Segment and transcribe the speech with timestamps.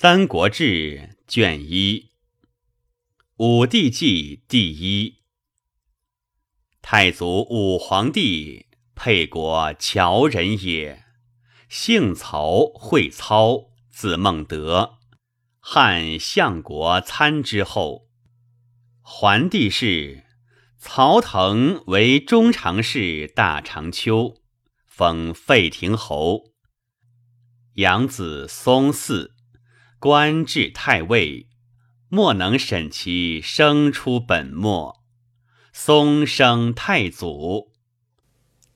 [0.00, 0.64] 三国志》
[1.26, 2.12] 卷一，
[3.38, 5.24] 武帝纪第一。
[6.80, 11.02] 太祖武皇帝，沛国谯人也，
[11.68, 14.98] 姓曹，会操，字孟德，
[15.58, 18.06] 汉相国参之后。
[19.00, 20.26] 桓帝是
[20.78, 24.36] 曹腾为中常侍大长秋，
[24.86, 26.52] 封费亭侯。
[27.74, 29.32] 养子松嗣。
[30.00, 31.48] 官至太尉，
[32.08, 35.02] 莫能审其生出本末。
[35.72, 37.72] 松生太祖，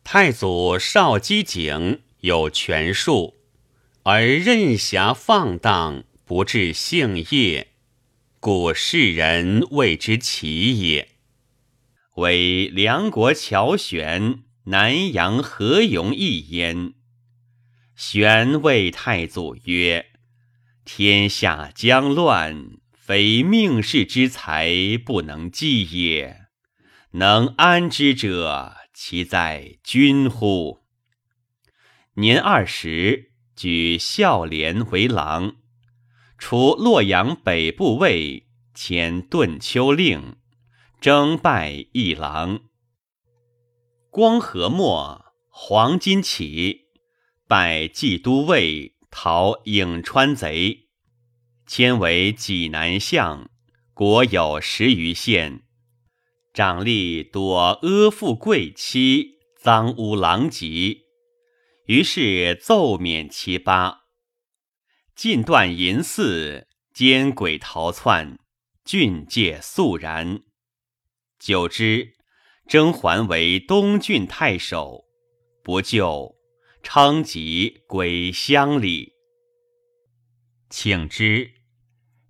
[0.02, 3.36] 太祖少机警，有权术，
[4.02, 7.68] 而任侠放荡，不治性业，
[8.40, 11.10] 故世人谓之奇也。
[12.16, 16.94] 为梁国乔玄、南阳何勇一焉。
[17.94, 20.11] 玄谓太祖曰。
[20.84, 26.48] 天下将乱，非命世之才不能济也。
[27.12, 30.80] 能安之者，其在君乎？
[32.14, 35.56] 年二十，举孝廉为郎，
[36.36, 40.36] 除洛阳北部尉，迁顿丘令，
[41.00, 42.60] 征拜一郎。
[44.10, 46.86] 光和末，黄巾起，
[47.46, 48.91] 拜冀都尉。
[49.14, 50.88] 讨颍川贼，
[51.66, 53.50] 迁为济南相，
[53.92, 55.64] 国有十余县。
[56.54, 61.02] 长吏多阿附贵妻，赃污狼藉，
[61.84, 64.04] 于是奏免其八。
[65.14, 68.38] 尽断淫肆，奸鬼逃窜，
[68.82, 70.40] 郡界肃然。
[71.38, 72.14] 久之，
[72.66, 75.04] 征还为东郡太守，
[75.62, 76.41] 不就。
[76.82, 79.14] 称疾归乡里，
[80.68, 81.54] 请之。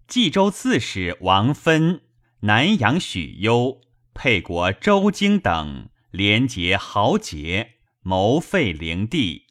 [0.07, 2.03] 冀州刺史王芬、
[2.41, 3.81] 南阳许攸、
[4.13, 9.47] 沛国周京等连结豪杰，谋废灵帝，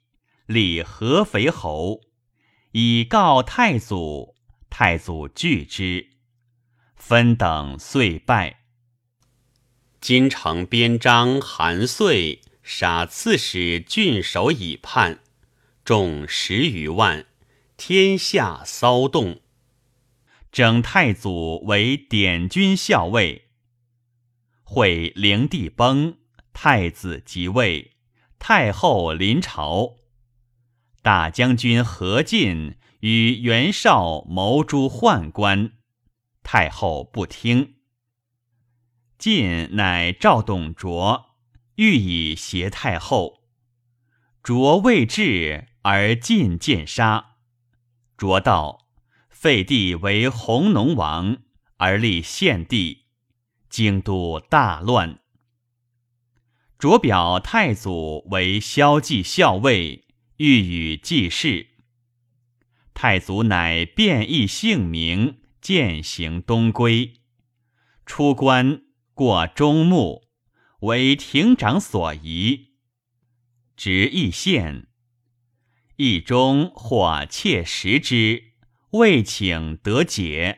[0.46, 2.02] 立合肥侯，
[2.72, 4.36] 以告太祖。
[4.70, 6.12] 太祖拒之，
[6.96, 8.62] 芬等遂败。
[10.00, 12.42] 金城边章韩遂。
[12.74, 15.20] 杀刺史郡守以叛，
[15.84, 17.26] 众十余万，
[17.76, 19.42] 天下骚动。
[20.54, 23.50] 整太祖为典军校尉。
[24.64, 26.18] 会灵帝崩，
[26.54, 27.92] 太子即位，
[28.40, 29.98] 太后临朝。
[31.02, 35.74] 大将军何进与袁绍谋诛宦官，
[36.42, 37.76] 太后不听。
[39.18, 41.31] 晋乃召董卓。
[41.82, 43.42] 欲以挟太后，
[44.44, 47.38] 卓未至而进见杀。
[48.16, 48.86] 卓道：
[49.32, 51.38] 废帝为弘农王，
[51.78, 53.06] 而立献帝，
[53.68, 55.22] 京都大乱。
[56.78, 60.06] 卓表太祖为萧纪校尉，
[60.38, 61.70] 欲与继事。
[62.94, 67.22] 太祖乃变异姓名，渐行东归。
[68.06, 68.84] 出关
[69.16, 70.30] 过中牟。
[70.82, 72.72] 为亭长所疑，
[73.76, 74.88] 执义县，
[75.98, 78.54] 义中或窃食之，
[78.94, 80.58] 未请得解。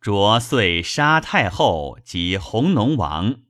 [0.00, 3.42] 卓遂杀太后及弘农王。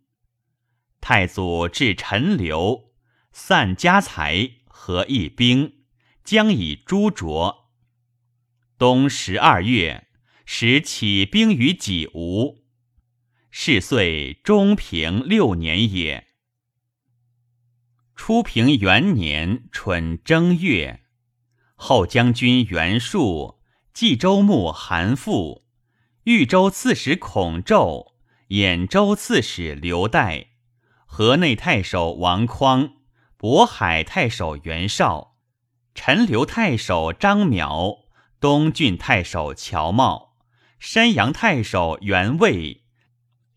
[1.01, 2.93] 太祖至陈留，
[3.31, 5.85] 散家财，合义兵，
[6.25, 7.71] 将以诛卓。
[8.77, 10.09] 冬十二月，
[10.45, 12.62] 使起兵于己吴。
[13.55, 16.27] 是岁中平六年也。
[18.17, 21.03] 初平元年春正月，
[21.75, 23.61] 后将军袁术、
[23.93, 25.65] 冀州牧韩馥、
[26.25, 28.15] 豫州刺史孔宙、
[28.49, 30.47] 兖州刺史刘岱、
[31.05, 32.95] 河内太守王匡、
[33.39, 35.37] 渤海太守袁绍、
[35.95, 38.07] 陈留太守张邈、
[38.41, 40.31] 东郡太守乔瑁、
[40.79, 42.82] 山阳太守袁魏。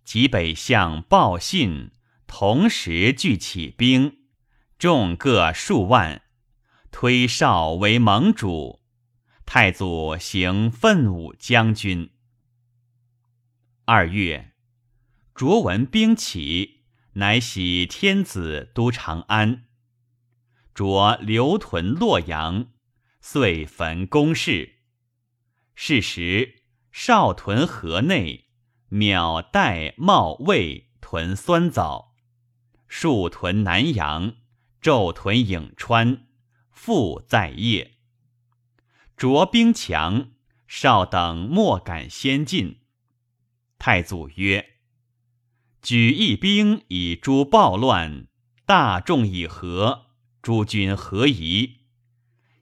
[0.05, 1.91] 及北向报信，
[2.27, 4.19] 同时聚起兵，
[4.77, 6.21] 众各数万，
[6.91, 8.83] 推绍为盟主。
[9.45, 12.11] 太祖行奋武将军。
[13.85, 14.53] 二月，
[15.33, 19.65] 卓闻兵起，乃徙天子都长安。
[20.73, 22.67] 卓留屯洛阳，
[23.21, 24.75] 遂焚宫室。
[25.75, 28.44] 是时，少屯河内。
[28.89, 32.13] 邈代茂魏屯酸枣，
[32.87, 34.35] 数屯南阳，
[34.81, 36.27] 昼屯颍川，
[36.71, 37.93] 复在夜。
[39.17, 40.31] 卓兵强，
[40.67, 42.81] 少等莫敢先进。
[43.79, 44.73] 太祖曰
[45.81, 48.27] ：“举一兵以诛暴乱，
[48.65, 50.07] 大众以和，
[50.41, 51.81] 诸君何疑？”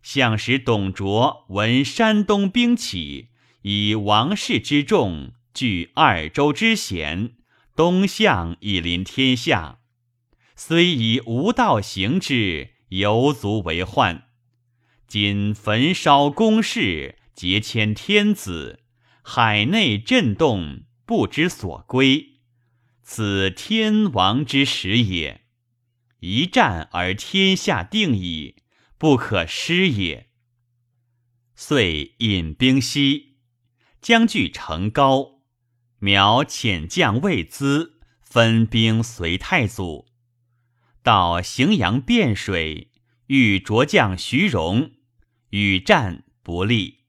[0.01, 3.29] 相使董卓闻山东兵起，
[3.61, 7.35] 以王室之众据二州之险，
[7.75, 9.79] 东向以临天下，
[10.55, 14.29] 虽以无道行之，犹足为患。
[15.07, 18.79] 今焚烧宫室，劫迁天子，
[19.21, 22.39] 海内震动，不知所归。
[23.03, 25.41] 此天王之时也。
[26.21, 28.55] 一战而天下定矣，
[28.97, 30.29] 不可失也。
[31.53, 33.35] 遂引兵西，
[34.01, 35.32] 将据成高。
[36.03, 40.09] 苗遣将魏资分兵随太祖，
[41.01, 42.91] 到荥阳汴水，
[43.27, 44.91] 遇着将徐荣。
[45.51, 47.05] 与战不利，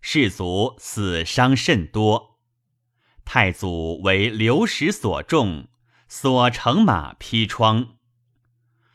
[0.00, 2.40] 士卒死伤甚多。
[3.24, 5.68] 太祖为流矢所中，
[6.08, 7.98] 所乘马披疮。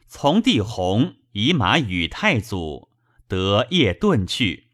[0.06, 2.90] 从弟弘以马与太祖，
[3.30, 4.68] 得夜遁去。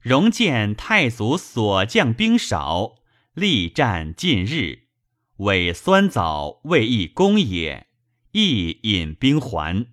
[0.00, 2.97] 荣见太祖所将兵少，
[3.38, 4.88] 力战近日，
[5.36, 7.86] 谓酸枣未一攻也，
[8.32, 9.86] 亦引兵还。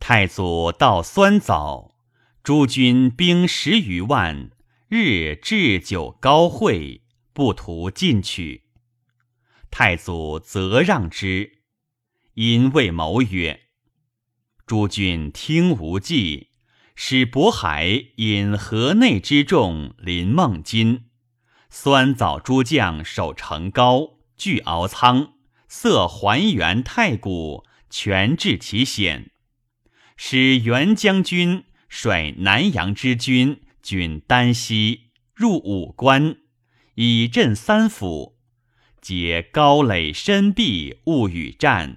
[0.00, 1.94] 太祖到酸枣，
[2.42, 4.50] 诸军兵十余万，
[4.88, 7.02] 日置酒高会，
[7.32, 8.64] 不图进取。
[9.70, 11.60] 太祖则让之，
[12.34, 13.60] 因谓谋曰
[14.66, 16.48] ：“诸君听无计，
[16.94, 21.04] 使渤海引河内之众临孟津，
[21.74, 25.32] 酸枣诸将守城高，据敖仓，
[25.68, 29.30] 色还原太谷，全治其险。”
[30.14, 36.36] 使元将军率南阳之军军丹西入武关，
[36.96, 38.36] 以镇三府，
[39.00, 41.96] 皆高垒深壁，勿与战。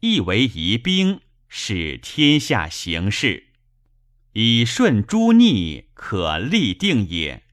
[0.00, 3.48] 亦为疑兵，使天下形势
[4.32, 7.43] 以顺诸逆，可立定也。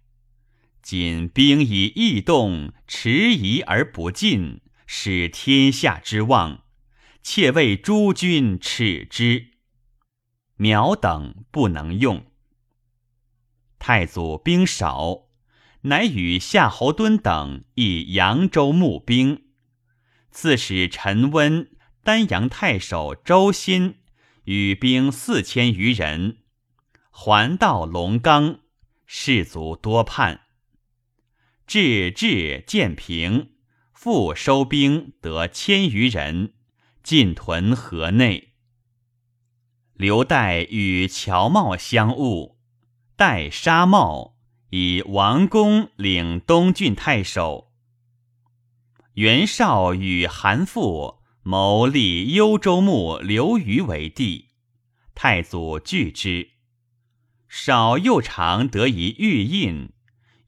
[0.91, 6.65] 今兵以异动，迟疑而不进，使天下之望，
[7.23, 9.51] 且为诸君耻之。
[10.57, 12.25] 苗等不能用。
[13.79, 15.29] 太祖兵少，
[15.83, 19.45] 乃与夏侯惇等以扬州募兵。
[20.29, 21.71] 刺史陈温、
[22.03, 23.99] 丹阳太守周新
[24.43, 26.39] 与兵四千余人，
[27.11, 28.59] 还到龙冈，
[29.05, 30.41] 士卒多叛。
[31.71, 33.51] 至至建平，
[33.93, 36.51] 复收兵得千余人，
[37.01, 38.49] 进屯河内。
[39.93, 42.57] 刘岱与乔瑁相恶，
[43.15, 44.33] 岱杀瑁，
[44.71, 47.71] 以王公领东郡太守。
[49.13, 54.49] 袁绍与韩馥谋立幽州牧刘虞为帝，
[55.15, 56.49] 太祖拒之。
[57.47, 59.93] 绍又常得一玉印，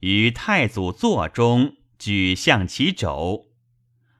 [0.04, 3.54] 于太祖座中举向其肘，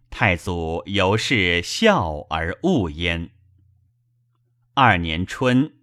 [0.08, 3.32] 太祖由是笑而恶焉。
[4.72, 5.74] 二年春，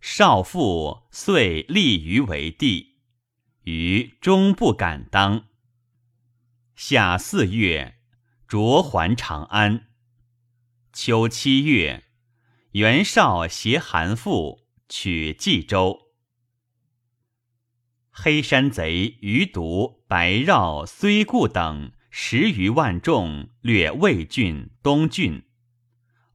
[0.00, 2.96] 少父遂立于为帝，
[3.62, 5.44] 于终不敢当。
[6.74, 8.00] 夏四月，
[8.48, 9.86] 卓还长安。
[10.92, 12.02] 秋七月，
[12.72, 16.05] 袁绍携韩馥取冀州。
[18.18, 25.42] 黑山贼余毒、白绕、虽固等十余万众掠魏郡、东郡，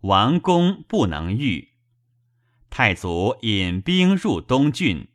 [0.01, 1.69] 王公不能御。
[2.69, 5.07] 太祖引兵入东郡，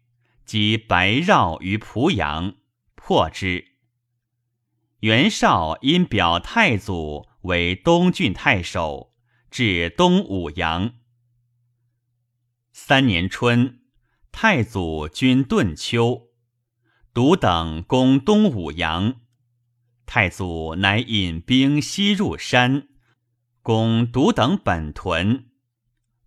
[0.44, 2.56] 击白绕于濮阳，
[2.96, 3.64] 破之。
[4.98, 9.14] 袁绍因表太祖为东郡太守，
[9.52, 10.94] 至东武阳。
[12.72, 13.82] 三年春，
[14.32, 16.25] 太祖军顿丘，
[17.16, 19.22] 独等攻东武阳。
[20.04, 22.88] 太祖乃引兵西入山，
[23.62, 25.46] 攻独等本屯。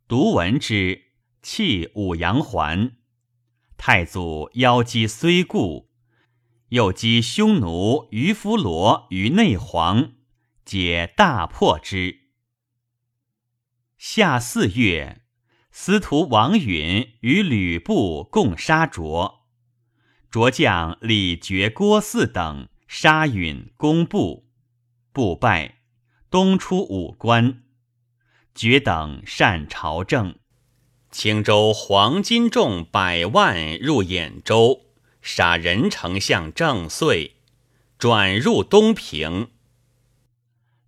[0.07, 1.03] 独闻之。
[1.43, 2.93] 弃武阳还，
[3.77, 5.91] 太祖邀击虽固，
[6.69, 10.13] 又击匈奴于夫罗于内黄，
[10.65, 12.31] 皆大破之。
[13.99, 15.21] 夏四月，
[15.69, 19.38] 司徒王允与吕布共杀卓，
[20.29, 24.47] 卓将李傕、郭汜等杀允攻布，
[25.11, 25.79] 布败，
[26.29, 27.63] 东出武关。
[28.53, 30.35] 傕等善朝政。
[31.09, 34.81] 青州黄金重百万入兖州，
[35.23, 37.31] 杀任丞相郑遂，
[37.97, 39.49] 转入东平。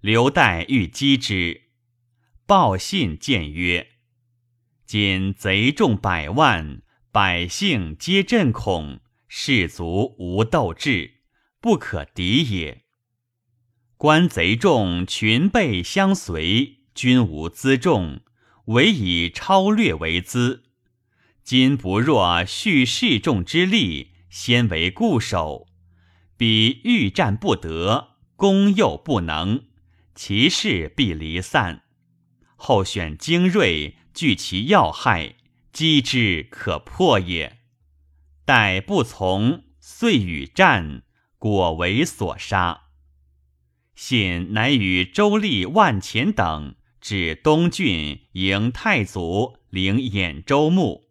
[0.02, 1.64] 刘岱欲击之，
[2.46, 3.88] 报信谏曰
[4.86, 9.00] ：“今贼众百万，百姓皆震恐，
[9.34, 11.22] 士卒无斗志，
[11.62, 12.84] 不可敌也。
[13.96, 18.20] 官贼众群备相随，均无辎重，
[18.66, 20.64] 唯以超略为资。
[21.46, 25.66] 今不若蓄士众之力，先为固守，
[26.36, 29.64] 彼欲战不得，攻又不能。”
[30.14, 31.84] 其势必离散，
[32.58, 35.36] 后选精锐，聚其要害，
[35.72, 37.61] 击之可破也。
[38.46, 41.04] 待不从，遂与战，
[41.38, 42.84] 果为所杀。
[43.96, 51.10] 信乃与周立、万钱等至东郡迎太祖，领兖州牧，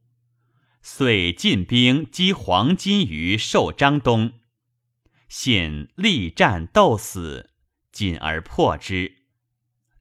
[0.82, 4.32] 遂进兵击黄巾于寿张东。
[5.28, 7.48] 信力战斗死。
[7.92, 9.16] 进而破之，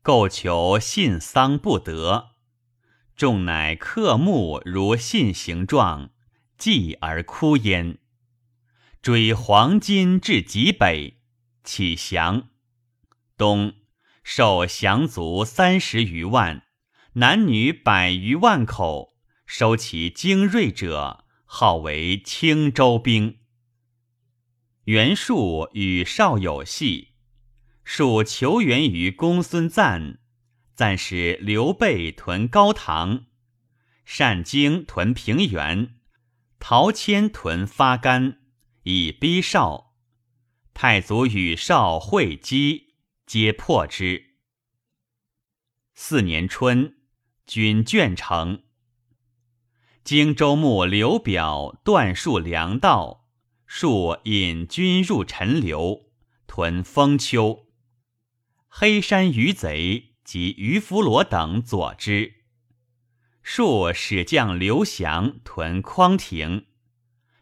[0.03, 2.35] 构求信丧不得，
[3.15, 6.11] 众乃刻木如信形状，
[6.59, 7.97] 继而哭焉。
[9.01, 11.21] 追黄金至极北，
[11.63, 12.49] 起降。
[13.37, 13.73] 东
[14.21, 16.63] 受降卒三十余万，
[17.13, 23.39] 男女百余万口，收其精锐者，号为青州兵。
[24.83, 27.13] 袁术与少有隙。
[27.85, 30.19] 属求援于公孙瓒，
[30.75, 33.25] 暂使刘备屯高唐，
[34.05, 35.95] 单京屯平原，
[36.59, 38.39] 陶谦屯发干，
[38.83, 39.95] 以逼少。
[40.73, 44.35] 太祖与少会稽，皆破之。
[45.95, 46.97] 四年春，
[47.45, 48.63] 军卷成。
[50.03, 53.27] 荆州牧刘表断戍粮道，
[53.65, 56.11] 数引军入陈留，
[56.47, 57.67] 屯封丘。
[58.67, 62.38] 黑山余贼及于弗罗等佐之，
[63.51, 66.67] 数使将刘翔屯匡亭，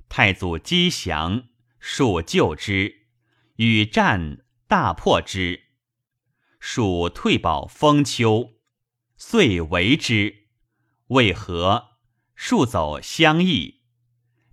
[0.07, 1.49] 太祖击降，
[1.81, 3.07] 数救之，
[3.57, 5.63] 与战大破之，
[6.61, 8.53] 数退保封丘，
[9.17, 10.47] 遂围之。
[11.07, 11.97] 为何？
[12.35, 13.81] 数走相邑，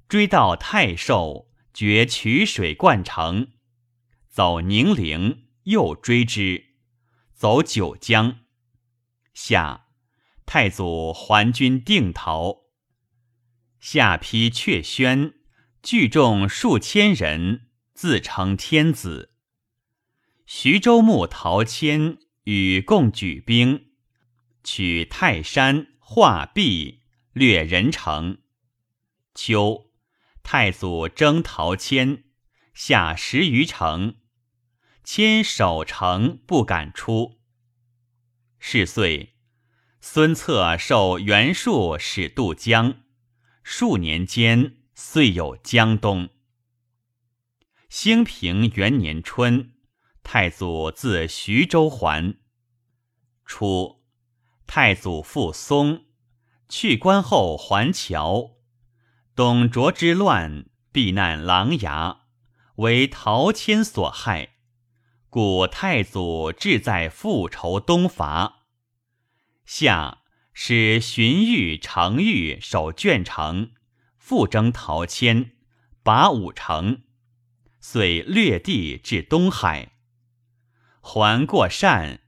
[0.08, 3.52] 追到太寿，决曲水灌城，
[4.28, 5.44] 走宁陵。
[5.62, 6.74] 又追之，
[7.32, 8.40] 走九江。
[9.32, 9.83] 下，
[10.46, 12.64] 太祖还军定陶。
[13.80, 15.34] 下邳阙宣，
[15.82, 19.32] 聚众数千人，自称天子。
[20.46, 23.92] 徐州牧陶谦与共举兵，
[24.62, 28.38] 取泰山、画壁，略人城。
[29.34, 29.90] 秋，
[30.42, 32.24] 太祖征陶谦，
[32.72, 34.16] 下十余城。
[35.02, 37.40] 谦守城不敢出。
[38.58, 39.33] 是岁，
[40.06, 42.96] 孙策受袁术使渡江，
[43.62, 46.28] 数年间遂有江东。
[47.88, 49.72] 兴平元年春，
[50.22, 52.36] 太祖自徐州还。
[53.46, 54.02] 初，
[54.66, 56.04] 太祖父松
[56.68, 58.50] 去官后还侨，
[59.34, 62.18] 董卓之乱，避难琅琊，
[62.76, 64.50] 为陶谦所害。
[65.30, 68.63] 故太祖志在复仇东伐，
[69.64, 73.72] 下使荀彧、程昱守鄄城，
[74.18, 75.52] 复征陶谦，
[76.02, 77.02] 拔五城，
[77.80, 79.92] 遂略地至东海。
[81.00, 82.20] 还过善，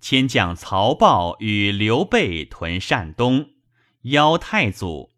[0.00, 3.50] 迁将曹豹与刘备屯善东，
[4.02, 5.12] 邀太祖，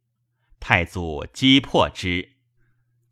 [0.58, 2.36] 太祖击破之，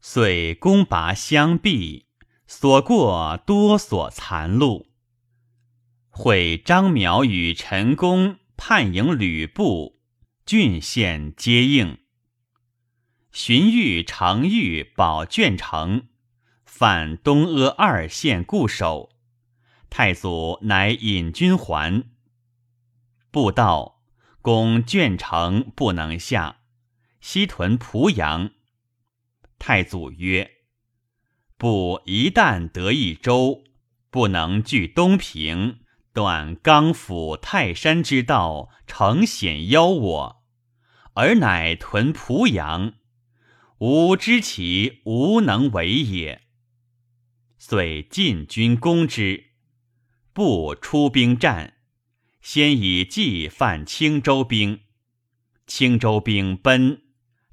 [0.01, 2.07] 遂攻拔相壁。
[2.51, 4.87] 所过多所残戮。
[6.21, 10.01] 会张邈与陈宫叛迎吕布，
[10.45, 11.99] 郡县接应。
[13.31, 16.09] 荀彧、常欲保鄄城，
[16.65, 19.11] 犯东阿二县固守。
[19.91, 22.03] 太祖乃引军还。
[23.31, 24.03] 布道
[24.43, 26.63] 攻鄄城不能下，
[27.21, 28.51] 西屯濮阳。
[29.61, 30.51] 太祖曰。
[31.57, 33.63] 布一旦得一州，
[34.11, 35.79] 不能据东平，
[36.19, 40.43] 断刚府泰山之道，诚险邀我，
[41.15, 42.95] 而乃屯濮阳，
[43.79, 46.43] 吾知其无能为也。
[47.57, 49.53] 遂进军攻之，
[50.33, 51.75] 不出兵战，
[52.41, 54.81] 先以计犯青州兵，
[55.69, 57.03] 青州兵奔，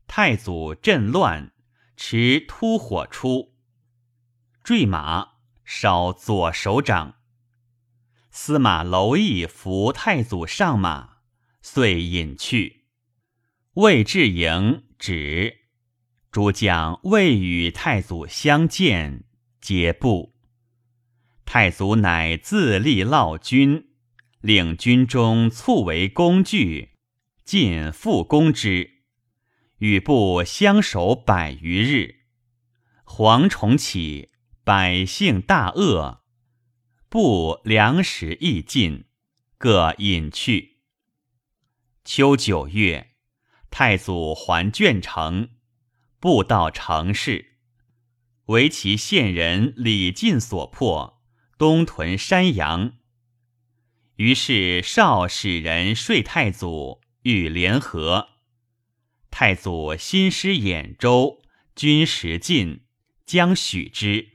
[0.08, 1.52] 太祖阵乱，
[1.96, 3.54] 持突火出，
[4.64, 7.18] 坠马，少左手掌。
[8.38, 11.20] 司马娄毅扶太祖上马，
[11.62, 12.84] 遂隐去。
[13.76, 15.60] 魏至营止，
[16.34, 19.24] 诸将未与太祖相见，
[19.62, 20.36] 皆不。
[21.46, 23.92] 太祖乃自立烙军，
[24.42, 26.98] 令军中卒为工具。
[27.46, 29.04] 尽复攻之，
[29.78, 32.26] 与部相守百余日。
[33.06, 34.32] 蝗虫起，
[34.66, 36.25] 百姓大饿，
[37.16, 39.06] 部粮食亦尽，
[39.58, 40.80] 各隐去。
[42.04, 43.12] 秋九月，
[43.70, 45.52] 太祖还卷城，
[46.20, 47.60] 步到城市，
[48.48, 51.24] 为其县人李进所破，
[51.58, 52.98] 东屯山阳。
[54.18, 57.00] 于是少使人说太祖。
[57.22, 58.28] 欲联合，
[59.32, 61.42] 太祖新师兖州，
[61.78, 62.82] 军食尽，
[63.26, 64.35] 将许之。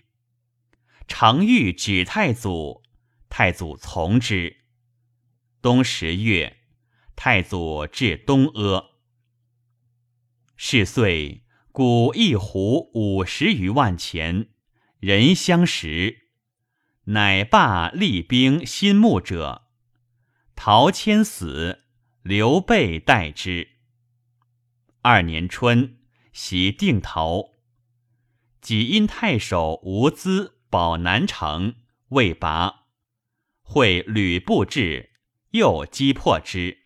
[1.11, 2.85] 常欲指太祖，
[3.29, 4.59] 太祖从之。
[5.61, 6.59] 冬十月，
[7.17, 8.93] 太祖至东阿。
[10.57, 14.51] 是岁，古一壶五十余万钱，
[15.01, 16.29] 人相食，
[17.07, 19.67] 乃罢立兵新募者。
[20.55, 21.87] 陶谦死。
[22.23, 23.67] 刘备代之。
[25.03, 25.99] 二年春，
[26.33, 27.51] 袭定陶。
[28.61, 31.75] 己因太守吴资保南城，
[32.11, 32.87] 未拔，
[33.63, 35.11] 会吕布至，
[35.51, 36.79] 又击破之。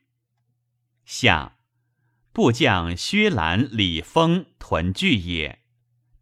[1.05, 1.59] 下，
[2.33, 5.61] 部将薛兰、李丰屯聚也，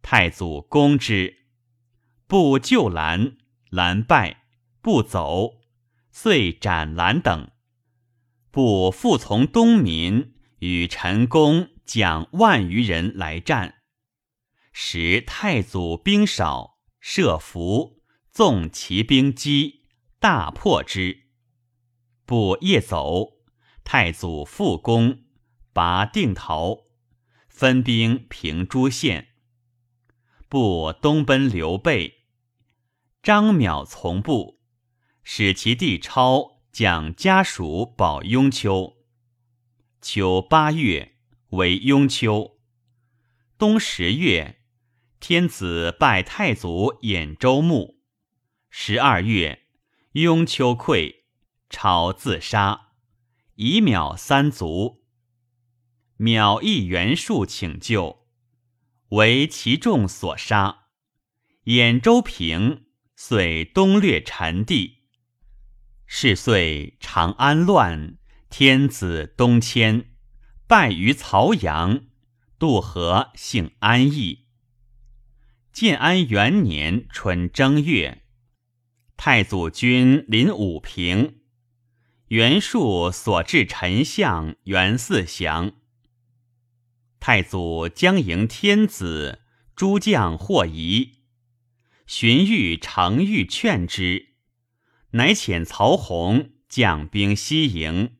[0.01, 1.45] 太祖攻之，
[2.27, 3.37] 不救兰，
[3.69, 4.43] 兰败，
[4.81, 5.61] 不走，
[6.11, 7.49] 遂斩兰等。
[8.51, 13.75] 不复从东民与陈宫将万余人来战，
[14.73, 16.72] 时太祖兵少，
[17.05, 19.81] 设伏，纵骑兵击，
[20.19, 21.25] 大破之。
[22.25, 23.39] 不夜走，
[23.83, 25.25] 太祖复攻，
[25.73, 26.85] 拔定陶，
[27.49, 29.33] 分兵平诸县。
[30.47, 32.23] 不东奔刘备，
[33.21, 34.61] 张邈从部，
[35.23, 36.53] 使其弟超。
[36.71, 38.95] 将家属保雍丘。
[40.01, 41.17] 秋八月
[41.49, 42.57] 为雍丘。
[43.59, 44.62] 冬十月，
[45.25, 48.01] 天子拜太祖兖州牧。
[48.69, 49.67] 十二月，
[50.11, 51.21] 雍丘溃，
[51.69, 52.87] 朝自杀，
[53.55, 55.05] 以邈三族。
[56.17, 58.25] 邈亦袁术请救，
[59.11, 60.87] 为其众所杀。
[61.63, 65.03] 兖州平，遂东略陈地。
[66.05, 68.17] 是岁，长安乱，
[68.49, 70.11] 天子东迁，
[70.67, 72.07] 败于曹阳。
[72.59, 74.42] 渡河，姓安邑。
[75.73, 78.21] 建安元年春正月，
[79.17, 81.39] 太祖军临武平，
[82.27, 85.71] 袁术所至丞相袁嗣祥。
[87.19, 89.41] 太祖将迎天子，
[89.75, 91.23] 诸将获疑，
[92.05, 94.27] 荀彧、常欲劝之。
[95.13, 98.17] 乃遣曹洪将兵西营，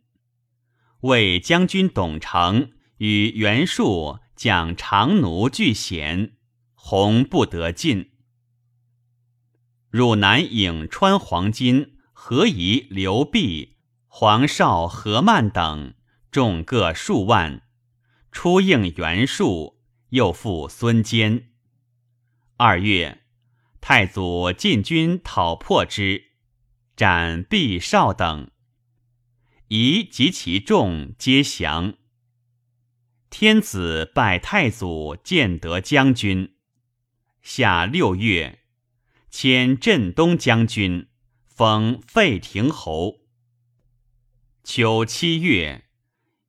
[1.02, 6.32] 为将军董承与袁术将长奴拒贤，
[6.86, 8.12] 洪不得进。
[9.90, 15.94] 汝南颍川黄巾、何仪、刘弼、黄绍、何曼等
[16.30, 17.62] 众各数万，
[18.34, 21.54] 出应袁术，又复孙坚。
[22.58, 23.24] 二月，
[23.80, 26.32] 太祖进军讨破之。
[26.98, 28.52] 斩毕少等，
[29.70, 31.94] 夷及其众皆降。
[33.30, 36.53] 天子拜太祖建德将军。
[37.44, 38.64] 夏六月，
[39.30, 41.10] 迁镇东将军，
[41.46, 43.20] 封费亭侯。
[44.64, 45.90] 秋七月，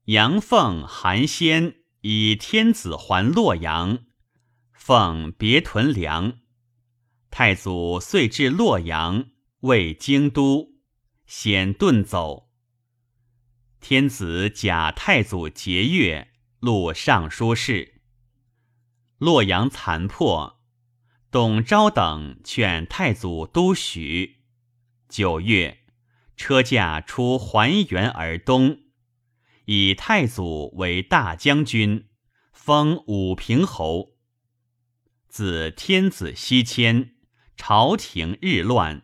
[0.04, 4.04] 阳奉韩先以天子还洛阳，
[4.72, 6.38] 奉别屯粮。
[7.28, 9.26] 太祖遂至洛阳。
[9.62, 10.74] 为京都，
[11.26, 12.50] 先遁走。
[13.80, 16.28] 天子假太祖节钺，
[16.60, 18.02] 录尚书事。
[19.16, 20.60] 洛阳残破，
[21.34, 24.36] 董昭等劝太祖都许。
[25.08, 25.78] 九月，
[26.36, 28.78] 车驾出还原而东，
[29.64, 32.06] 以太祖为大将军，
[32.52, 34.12] 封武平侯。
[35.26, 37.16] 自天子西迁，
[37.56, 39.02] 朝廷日乱。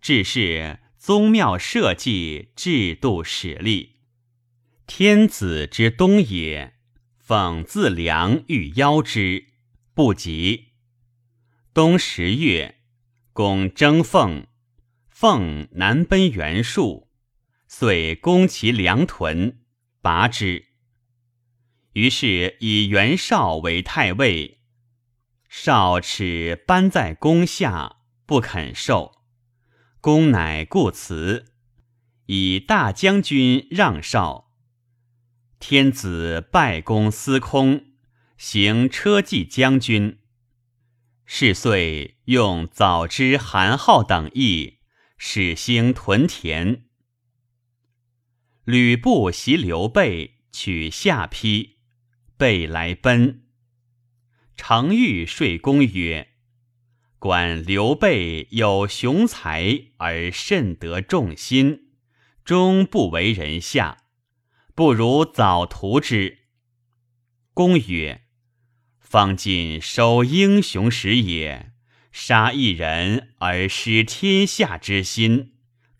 [0.00, 4.00] 致是宗庙社稷制度始立，
[4.88, 6.74] 天子之东也，
[7.24, 9.46] 讽自梁欲邀之，
[9.94, 10.65] 不及。
[11.76, 12.76] 冬十月，
[13.34, 14.46] 公征凤，
[15.10, 17.10] 凤南奔袁术，
[17.68, 19.58] 遂攻其粮屯，
[20.00, 20.68] 拔之。
[21.92, 24.62] 于是以袁绍为太尉，
[25.50, 29.12] 绍耻班在宫下，不肯受。
[30.00, 31.52] 公乃故辞，
[32.24, 34.50] 以大将军让绍。
[35.58, 37.88] 天子拜公司空，
[38.38, 40.20] 行车骑将军。
[41.26, 44.78] 是岁用早知韩浩等意，
[45.18, 46.84] 使兴屯田。
[48.64, 51.76] 吕布袭刘备，取下邳。
[52.38, 53.46] 备来奔，
[54.56, 56.34] 常欲说公曰
[57.18, 61.92] ：“管刘备有雄才而甚得众心，
[62.44, 64.04] 终不为人下，
[64.74, 66.40] 不如早图之。”
[67.54, 68.24] 公曰
[69.16, 71.72] ：“方今收英雄时也，
[72.12, 75.54] 杀一人而失天下之心，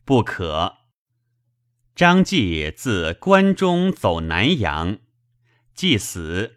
[0.05, 0.81] 不可。”
[1.97, 4.99] 张继自关中走南阳。
[5.75, 6.57] 既死，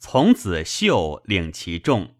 [0.00, 2.16] 从子秀领其众。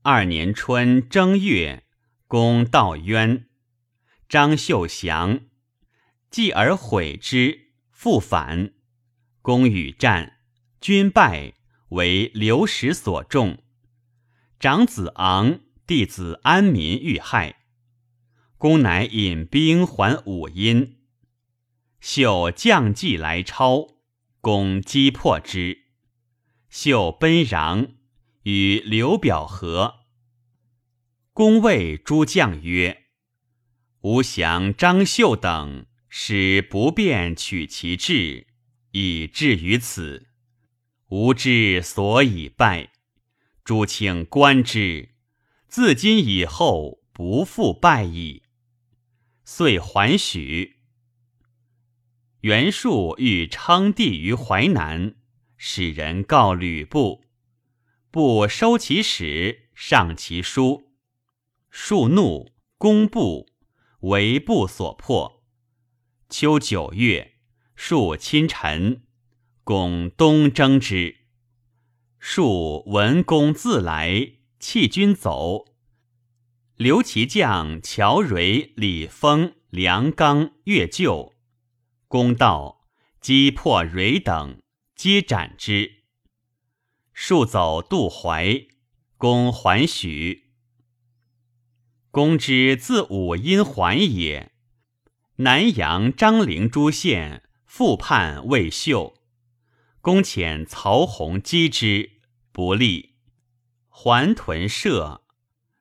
[0.00, 1.84] 二年春正月，
[2.26, 3.44] 攻道渊，
[4.26, 5.40] 张绣降，
[6.30, 8.72] 继而毁之，复反。
[9.42, 10.38] 公与战，
[10.80, 11.52] 军败，
[11.92, 13.58] 为刘石所中。
[14.58, 17.62] 长子昂、弟子安民遇害，
[18.58, 20.98] 公乃引兵还武阴。
[22.00, 23.88] 秀将计来超。
[24.40, 25.84] 公击破之，
[26.68, 27.90] 秀奔穰，
[28.42, 30.00] 与刘表合。
[31.32, 33.04] 公谓诸将曰
[34.02, 38.48] ：“吾降张绣等，使不便取其志，
[38.90, 40.26] 以至于此。
[41.12, 42.90] 吾之所以败，
[43.64, 45.10] 诸请观之。
[45.68, 48.44] 自今以后，不复败矣。”
[49.44, 50.78] 遂还许。
[52.40, 55.16] 袁术欲称帝于淮南，
[55.58, 57.26] 使人告吕布，
[58.10, 60.94] 不收其使，上其书。
[61.68, 63.50] 术怒，攻布，
[64.00, 65.42] 为布所破。
[66.30, 67.34] 秋九月，
[67.76, 69.02] 术亲陈，
[69.64, 71.18] 攻东征之。
[72.18, 75.66] 术闻公自来，弃军走，
[76.76, 81.34] 留其将乔蕤、李丰、梁刚、越救。
[82.08, 82.84] 公道
[83.20, 84.60] 击破蕤等，
[84.96, 86.02] 皆斩之。
[87.12, 88.66] 数走渡淮，
[89.16, 90.50] 公还许。
[92.10, 94.50] 公之自武阴还也。
[95.36, 99.14] 南阳张陵诸县复叛魏秀，
[100.02, 102.10] 公遣曹洪击之，
[102.50, 103.14] 不利。
[103.88, 105.22] 还屯射，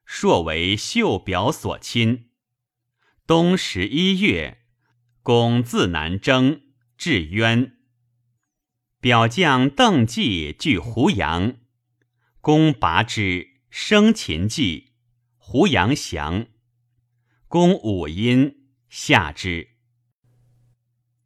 [0.06, 2.30] 朔为秀表所亲。
[3.26, 4.60] 冬十一月。
[5.24, 6.62] 公自南征，
[6.98, 7.78] 至渊。
[9.00, 11.58] 表将邓纪据胡杨，
[12.42, 14.94] 公拔之，生秦计，
[15.38, 16.46] 胡杨降。
[17.48, 19.70] 公武阴，下之。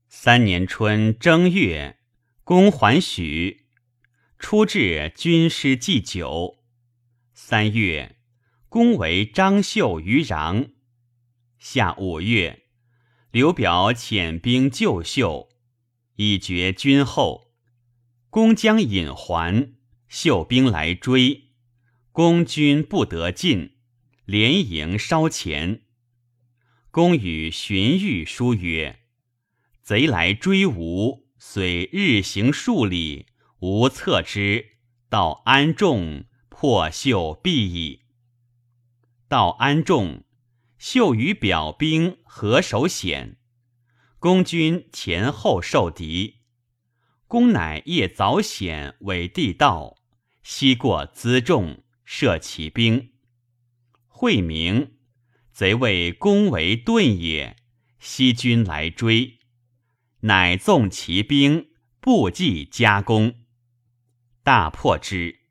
[0.07, 1.99] 三年春正月，
[2.47, 3.65] 公还许，
[4.37, 6.59] 出至军师祭酒。
[7.33, 8.17] 三月，
[8.69, 10.69] 公为张绣于穰。
[11.57, 12.67] 夏五月。
[13.31, 15.49] 刘表遣兵救秀，
[16.17, 17.51] 以绝军后。
[18.29, 19.73] 公将引还，
[20.07, 21.49] 秀兵来追，
[22.11, 23.77] 公军不得进，
[24.25, 25.81] 连营稍前。
[26.91, 28.99] 公与荀彧书曰
[29.81, 33.27] ：“贼来追吾，虽日行数里，
[33.59, 34.77] 无策之，
[35.09, 38.01] 到安众，破秀必矣。”
[39.29, 40.23] 到安众。
[40.79, 43.37] 秀与表兵合守险，
[44.17, 46.41] 公军前后受敌。
[47.27, 49.97] 公乃夜早险为地道，
[50.41, 53.11] 西过辎重，射骑兵。
[54.07, 54.95] 惠明，
[55.53, 57.55] 贼谓公为遁也。
[57.99, 59.34] 西军来追，
[60.25, 63.45] 乃纵骑兵，不计加攻，
[64.41, 65.41] 大破之。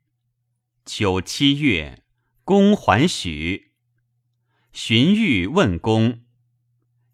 [0.85, 2.03] 秋七月，
[2.43, 3.71] 公还许。
[4.73, 6.25] 荀彧问公：“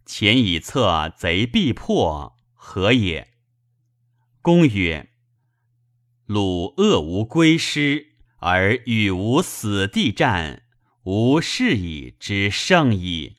[0.07, 3.31] 前以策贼必破，何也？”
[4.41, 5.11] 公曰
[6.25, 10.63] ：“鲁恶无归师，而与吾死地战，
[11.03, 13.37] 吾是以之胜矣。”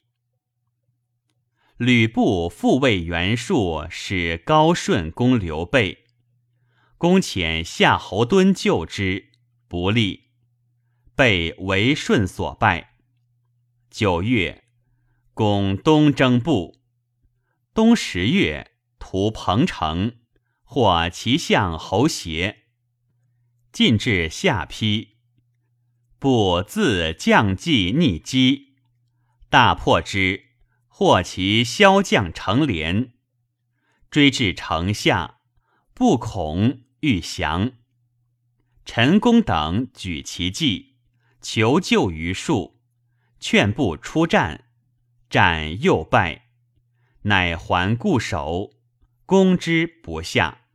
[1.83, 6.05] 吕布复为袁术，使高顺攻刘备，
[6.97, 9.33] 公遣夏侯惇救之，
[9.67, 10.29] 不利，
[11.17, 12.95] 被为顺所败。
[13.91, 14.63] 九月，
[15.35, 16.79] 攻东征部。
[17.75, 20.19] 冬十月，屠彭城，
[20.63, 22.59] 获其相侯协。
[23.73, 25.17] 进至下邳，
[26.21, 28.77] 不自将计逆击，
[29.51, 30.52] 大破之。
[30.95, 33.15] 获其骁将成连，
[34.11, 35.39] 追至城下，
[35.95, 37.73] 不恐，欲降。
[38.85, 40.97] 陈宫等举其计，
[41.41, 42.79] 求救于树，
[43.41, 44.67] 劝不出战，
[45.31, 46.51] 战又败，
[47.23, 48.75] 乃还固守，
[49.25, 50.67] 攻之不下。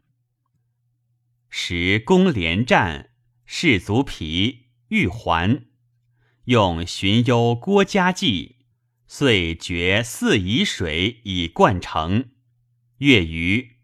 [1.48, 3.12] 时攻连战，
[3.46, 5.68] 士卒疲，欲还，
[6.46, 8.57] 用荀攸、郭嘉计。
[9.08, 12.32] 遂决四夷水以灌城。
[12.98, 13.78] 月余，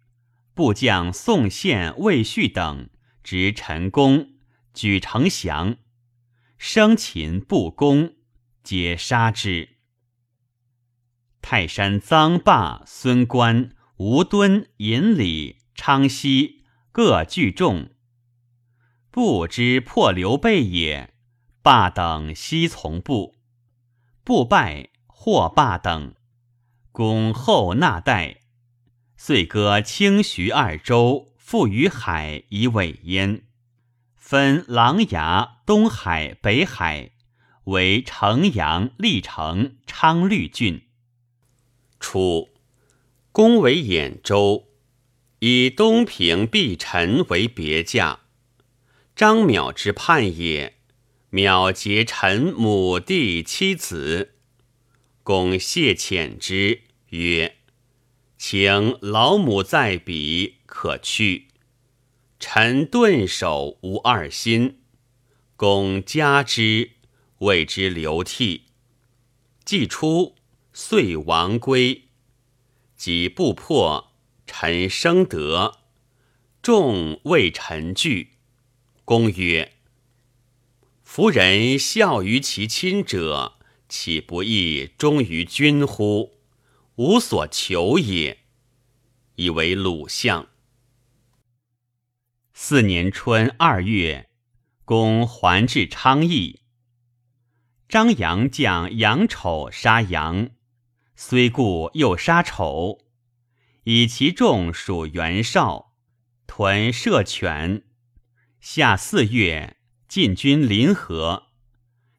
[0.53, 2.89] 部将宋宪、魏续等
[3.23, 4.33] 执陈宫，
[4.73, 5.77] 举城降。
[6.57, 8.15] 生擒不攻，
[8.63, 9.77] 皆杀之。
[11.41, 17.91] 泰山臧霸、孙观、吴敦、尹礼、昌熙各聚众，
[19.11, 21.13] 不知破刘备也。
[21.61, 23.35] 霸等悉从部，
[24.23, 24.89] 不败。
[25.25, 26.15] 霍霸等
[26.91, 28.41] 攻后纳代，
[29.15, 33.43] 遂割清徐二州，复于海以委焉，
[34.17, 37.11] 分琅琊、东海、北海
[37.63, 40.89] 为城阳、历城、昌绿郡。
[42.01, 42.49] 初，
[43.31, 44.65] 攻为兖州，
[45.39, 48.19] 以东平毕陈为别驾。
[49.15, 50.73] 张邈之叛也。
[51.31, 54.32] 邈结陈母弟妻子。
[55.23, 56.81] 公谢遣之
[57.11, 57.55] 曰
[58.37, 61.47] ：“请老母在彼，可去。”
[62.41, 64.81] 臣顿首无二心。
[65.55, 66.91] 公加之，
[67.37, 68.65] 谓之流涕。
[69.63, 70.35] 既出，
[70.73, 72.09] 遂亡归。
[72.97, 74.11] 及不破，
[74.45, 75.79] 臣生得。
[76.61, 78.31] 众谓臣惧。
[79.05, 79.71] 公曰
[81.01, 83.57] ：“夫人孝于其亲者。”
[83.95, 86.39] 岂不亦忠于君乎？
[86.95, 88.39] 无所求也。
[89.35, 90.47] 以为鲁相。
[92.55, 94.31] 四年春二月，
[94.83, 96.61] 公还至昌邑。
[97.87, 100.49] 张扬将杨丑杀杨，
[101.15, 103.05] 虽故又杀丑，
[103.83, 105.93] 以其众属袁绍，
[106.47, 107.83] 屯射犬。
[108.59, 109.77] 夏四月，
[110.07, 111.52] 进军临河。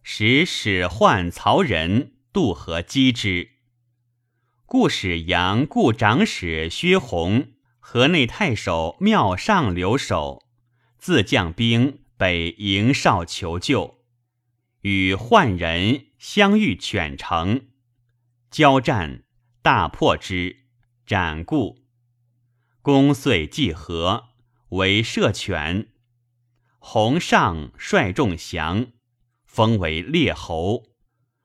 [0.06, 3.52] 使使唤曹仁渡河击之，
[4.66, 7.48] 故使杨故长史薛弘、
[7.80, 10.42] 河内太守庙上留守，
[10.98, 14.04] 自将兵北迎绍求救，
[14.82, 17.68] 与宦人相遇犬城，
[18.50, 19.22] 交战
[19.62, 20.66] 大破之，
[21.06, 21.78] 斩故。
[22.82, 24.24] 公遂济河
[24.68, 25.88] 为射犬，
[26.78, 28.88] 弘上率众降。
[29.54, 30.82] 封为列侯，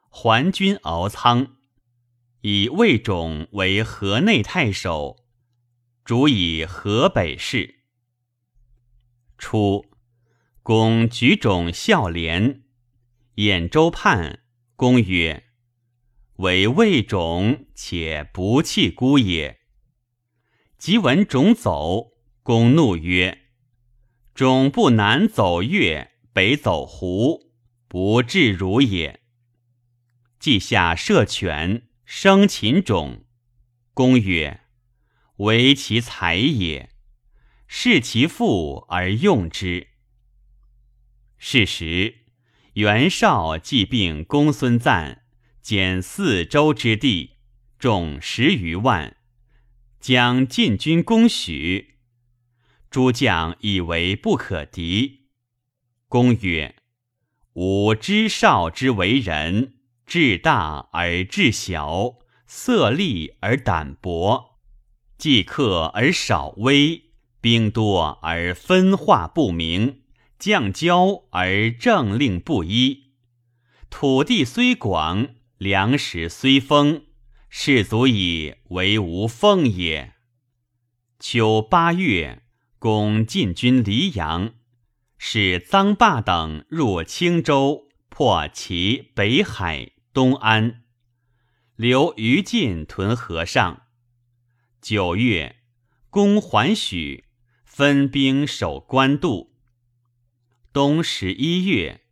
[0.09, 1.57] 还军敖仓，
[2.41, 5.17] 以魏种为河内太守，
[6.03, 7.83] 主以河北事。
[9.37, 9.85] 初，
[10.63, 12.63] 公举种孝廉，
[13.35, 14.39] 兖州叛，
[14.75, 15.43] 公曰
[16.37, 19.59] ：“为魏种，且不弃孤也。”
[20.79, 23.37] 即闻种走，公怒曰
[24.33, 27.47] ：“种不南走越，北走胡。”
[27.89, 29.19] 不至如也。
[30.39, 33.25] 稷下射犬，生禽种。
[33.93, 34.61] 公曰
[35.37, 36.91] ：“为其才也，
[37.67, 39.87] 视其父而用之。”
[41.37, 42.19] 是时，
[42.73, 45.23] 袁绍既并公孙瓒，
[45.61, 47.37] 减四州之地，
[47.77, 49.17] 众十余万，
[49.99, 51.97] 将进军攻许。
[52.89, 55.27] 诸将以为不可敌。
[56.07, 56.75] 公曰：
[57.61, 59.73] 吾知少之为人，
[60.05, 62.13] 志大而志小，
[62.47, 64.61] 色厉而胆薄，
[65.17, 67.09] 计克而少威，
[67.41, 70.03] 兵多而分化不明，
[70.37, 73.09] 将骄而政令不一。
[73.89, 77.01] 土地虽广，粮食虽丰，
[77.49, 80.13] 士足以为无奉也。
[81.19, 82.41] 秋八月，
[82.79, 84.53] 公进军黎阳。
[85.21, 90.85] 使臧霸等入青州，破其北海、东安。
[91.75, 93.83] 留于禁屯河上。
[94.81, 95.57] 九月，
[96.09, 97.25] 攻还许，
[97.65, 99.53] 分兵守官渡。
[100.71, 102.05] 冬十一月，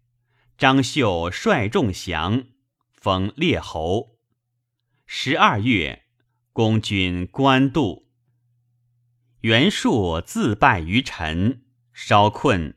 [0.58, 2.44] 张绣率众降，
[2.92, 4.18] 封列侯。
[5.06, 6.04] 十二月，
[6.52, 8.10] 攻军官渡。
[9.42, 12.77] 袁术自败于陈，稍困。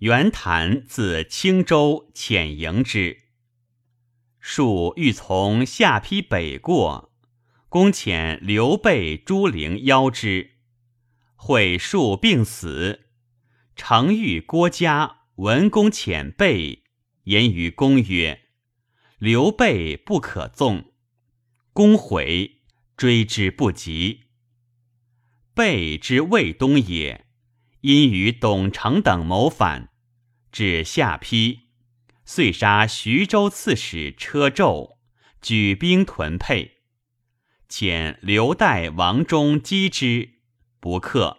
[0.00, 3.18] 袁谭自青州遣迎之。
[4.38, 7.12] 术欲从下邳北过，
[7.68, 10.52] 公遣刘备、朱灵邀之。
[11.36, 13.08] 会术病死，
[13.76, 16.84] 程昱、郭嘉闻公遣备，
[17.24, 18.44] 言于公曰
[19.20, 20.94] ：“刘备不可纵。”
[21.74, 22.62] 公悔，
[22.96, 24.22] 追之不及。
[25.52, 27.26] 备之魏东也，
[27.82, 29.89] 因与董承等谋反，
[30.52, 31.60] 至下邳，
[32.24, 34.96] 遂杀徐州刺史车胄，
[35.40, 36.78] 举兵屯沛。
[37.68, 40.30] 遣刘岱、王忠击之，
[40.80, 41.38] 不克。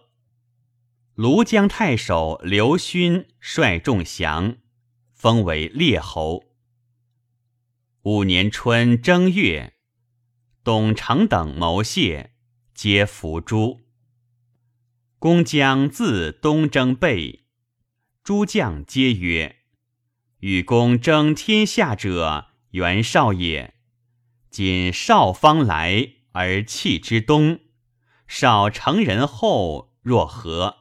[1.15, 4.57] 庐江太守刘勋率众降，
[5.13, 6.45] 封为列侯。
[8.03, 9.73] 五年春正月。
[10.63, 12.33] 董承等谋谢，
[12.73, 13.81] 皆伏诛。
[15.19, 17.40] 公将自东征备，
[18.23, 19.57] 诸将皆曰
[20.41, 23.73] ：“与公争天下者，袁绍也。
[24.51, 27.59] 今绍方来而弃之东，
[28.27, 30.77] 绍成人后若何？”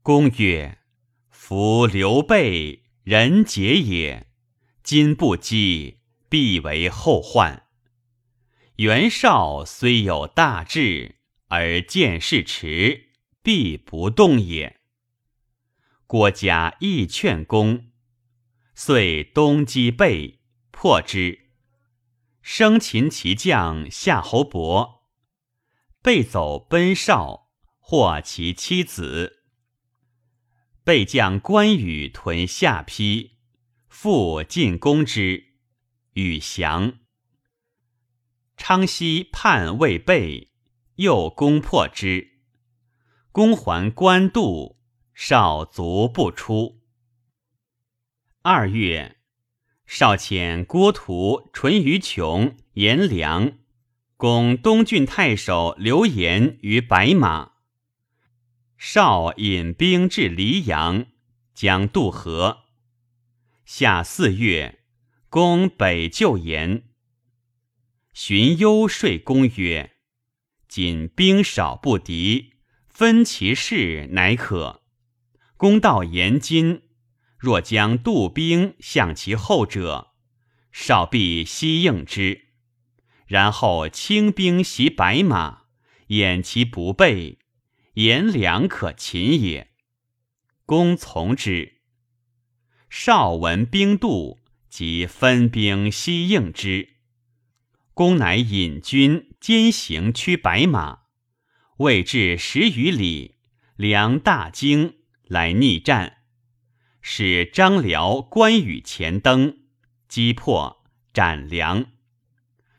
[0.00, 0.78] 公曰
[1.28, 4.28] ：“夫刘备人杰也，
[4.82, 5.98] 今不击，
[6.30, 7.64] 必为后患。”
[8.76, 11.16] 袁绍虽有大志，
[11.48, 13.10] 而见事迟，
[13.42, 14.75] 必不动也。
[16.06, 17.90] 郭嘉亦劝公，
[18.76, 20.40] 遂东击备，
[20.70, 21.50] 破之。
[22.40, 25.08] 生擒其将夏侯伯，
[26.00, 27.48] 备走奔绍，
[27.80, 29.42] 获其妻子。
[30.84, 33.32] 备将关羽屯下邳，
[33.88, 35.54] 复进攻之，
[36.12, 37.00] 与降。
[38.56, 40.52] 昌西叛魏备，
[40.94, 42.38] 又攻破之。
[43.32, 44.75] 公还官渡，
[45.18, 46.82] 少卒不出。
[48.42, 49.16] 二月，
[49.86, 53.56] 少遣郭图、淳于琼、颜良
[54.18, 57.52] 攻东郡太守刘延于白马。
[58.76, 61.06] 少引兵至黎阳，
[61.54, 62.64] 将渡河。
[63.64, 64.80] 夏四月，
[65.30, 66.90] 攻北救延。
[68.12, 69.96] 荀攸说公曰
[70.68, 72.52] ：“今兵少不敌，
[72.86, 74.82] 分其势乃可。
[75.56, 76.82] 公道严津，
[77.38, 80.12] 若将渡兵向其后者，
[80.70, 82.48] 少必悉应之。
[83.26, 85.62] 然后轻兵袭白马，
[86.08, 87.38] 掩其不备，
[87.94, 89.70] 颜良可擒也。
[90.64, 91.80] 公从之。
[92.90, 94.38] 少闻兵渡，
[94.68, 96.96] 即分兵西应之。”
[97.94, 100.98] 公乃引军兼行驱白马，
[101.78, 103.36] 未至十余里，
[103.74, 106.18] 梁大惊，来逆战，
[107.00, 109.58] 使张辽、关羽前登，
[110.08, 111.86] 击破，斩梁，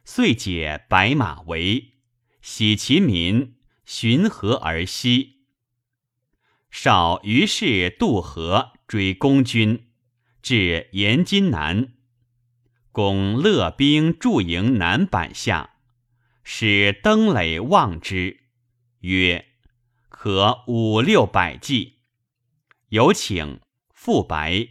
[0.05, 1.95] 遂解白马围，
[2.41, 3.55] 喜其民，
[3.85, 5.41] 循河而西。
[6.71, 9.87] 少于是渡河追公军，
[10.41, 11.93] 至延津南。
[12.93, 15.75] 公乐兵驻营南坂下，
[16.43, 18.39] 使登垒望之，
[19.01, 19.45] 曰
[20.09, 21.96] ：“可五六百骑。”
[22.89, 23.59] 有请
[23.93, 24.69] 复白，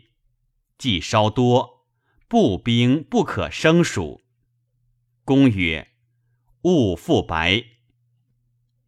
[0.78, 1.86] 计稍多，
[2.28, 4.22] 步兵不可胜数。
[5.24, 5.92] 公曰
[6.62, 7.64] ：“勿复白。”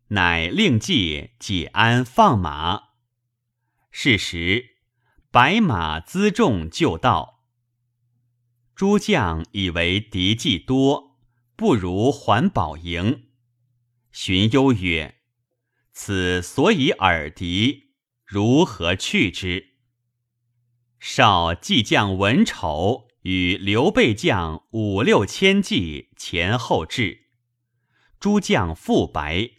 [0.08, 2.84] 乃令计解鞍放马。
[3.90, 4.76] 是时，
[5.30, 7.44] 白马辎重就到。
[8.74, 11.18] 诸将以为敌计多，
[11.54, 13.26] 不如还保营。
[14.10, 15.16] 荀攸曰
[15.92, 17.87] ：“此所以耳敌，
[18.28, 19.76] 如何去之？”
[21.00, 27.28] 少计将文丑与刘备将五六千骑前后至，
[28.20, 29.50] 诸将复白，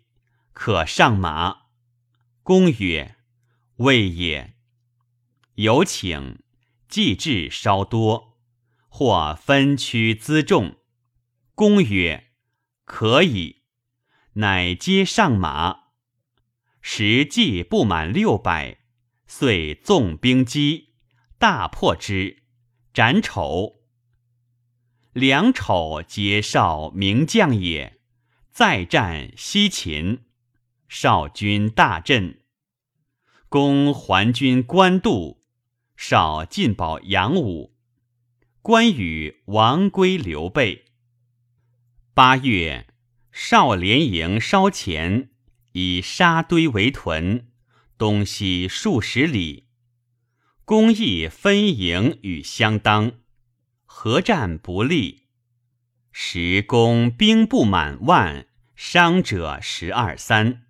[0.53, 1.63] 可上马。
[2.43, 3.15] 公曰
[3.77, 4.55] ：“未也。”
[5.55, 6.43] 有请，
[6.87, 8.37] 计至稍多。
[8.91, 10.77] 或分区辎重，
[11.53, 12.31] 公曰
[12.83, 13.63] ：“可以。”
[14.33, 15.78] 乃皆上马。
[16.81, 18.79] 时计不满六百，
[19.27, 20.89] 遂纵兵击，
[21.37, 22.43] 大破之，
[22.93, 23.81] 斩丑。
[25.13, 27.99] 梁丑皆少名将也。
[28.51, 30.25] 再战西秦，
[30.89, 32.41] 少军大振。
[33.47, 35.43] 公还军官渡，
[35.95, 37.77] 少进保杨武。
[38.61, 40.85] 关羽王归刘备。
[42.13, 42.87] 八月，
[43.31, 45.29] 少连营烧前，
[45.73, 47.47] 以沙堆为屯，
[47.97, 49.65] 东西数十里。
[50.65, 53.13] 公亦分营与相当，
[53.85, 55.23] 合战不利。
[56.11, 60.63] 时公兵不满万，伤者十二三。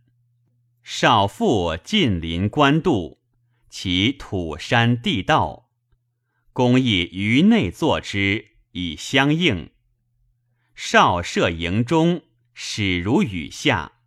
[0.84, 3.20] 少妇近临官渡，
[3.70, 5.70] 其土山地道，
[6.52, 9.70] 公亦于内作之，以相应。
[10.74, 12.24] 少设营中，
[12.54, 13.99] 始如雨下，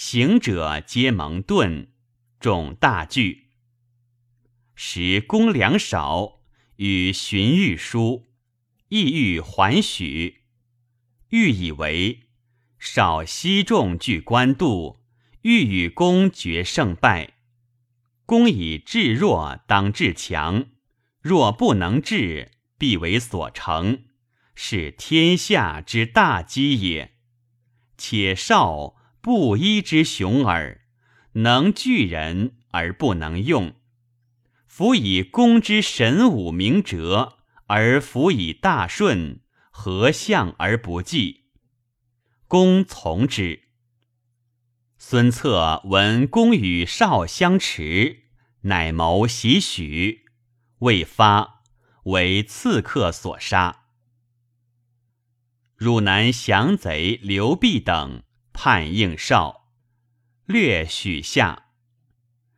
[0.00, 1.88] 行者皆蒙盾，
[2.38, 3.48] 众大惧。
[4.76, 6.38] 时公粮少，
[6.76, 8.28] 与荀彧书，
[8.90, 10.44] 意欲还许。
[11.30, 12.28] 欲以为
[12.78, 15.00] 少西众据官渡，
[15.42, 17.34] 欲与公决胜败。
[18.24, 20.66] 公以智弱当智强，
[21.20, 24.04] 若不能治，必为所成。
[24.54, 27.16] 是天下之大机也。
[27.96, 30.82] 且少布衣之雄耳，
[31.32, 33.74] 能聚人而不能用。
[34.66, 39.40] 夫以公之神武明哲，而辅以大顺，
[39.70, 41.46] 何相而不济？
[42.46, 43.64] 公从之。
[44.96, 48.24] 孙策闻公与少相持，
[48.62, 50.26] 乃谋袭许，
[50.78, 51.62] 未发，
[52.04, 53.84] 为刺客所杀。
[55.76, 58.22] 汝南降贼刘辟等
[58.60, 59.68] 叛应少，
[60.44, 61.66] 略许下。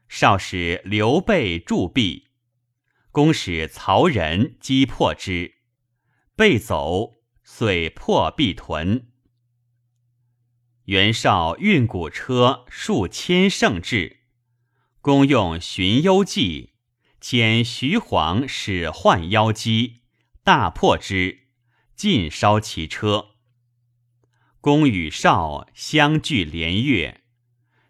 [0.08, 2.28] 少使刘备助避，
[3.10, 5.56] 公使曹仁击破之，
[6.34, 9.10] 备走，遂破壁屯。
[10.86, 14.20] 袁绍运谷车数千乘至，
[15.02, 16.72] 公用寻幽计，
[17.20, 20.00] 遣徐晃使唤妖姬，
[20.42, 21.48] 大破之。
[21.94, 23.29] 尽烧其车，
[24.60, 27.22] 公与少相距连月，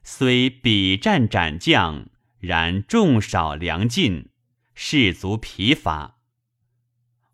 [0.05, 2.07] 虽比战斩将，
[2.39, 4.29] 然众少粮尽，
[4.75, 6.19] 士卒疲乏。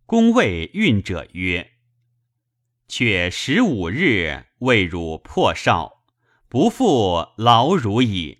[0.06, 1.72] 公谓运者曰
[2.88, 6.04] ：“却十五日未汝破少，
[6.48, 8.38] 不复劳汝矣。”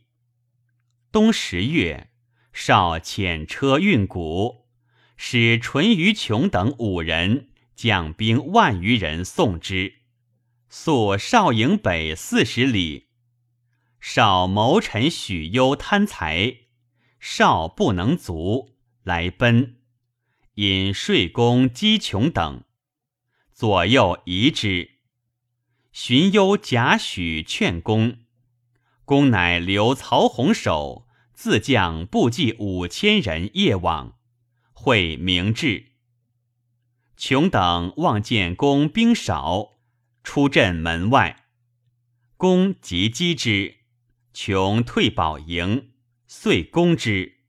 [1.13, 2.09] 冬十月，
[2.55, 4.67] 少遣车运谷，
[5.19, 7.51] 使淳于琼等五人。
[7.75, 9.96] 将兵万余人送之，
[10.79, 13.07] 宿少营北四十里。
[13.99, 16.59] 少谋臣许攸贪财，
[17.19, 19.79] 少不能足，来奔。
[20.57, 22.63] 引税公姬琼等
[23.55, 24.99] 左右疑之。
[25.93, 28.19] 荀攸贾诩劝公，
[29.07, 34.19] 公乃留曹洪守，自将部骑五千人夜往，
[34.75, 35.93] 会明志。
[37.17, 39.76] 琼等望见公兵少，
[40.27, 41.47] 出阵门外。
[42.37, 43.77] 公即击之，
[44.35, 45.93] 琼退保营，
[46.27, 47.45] 遂攻之。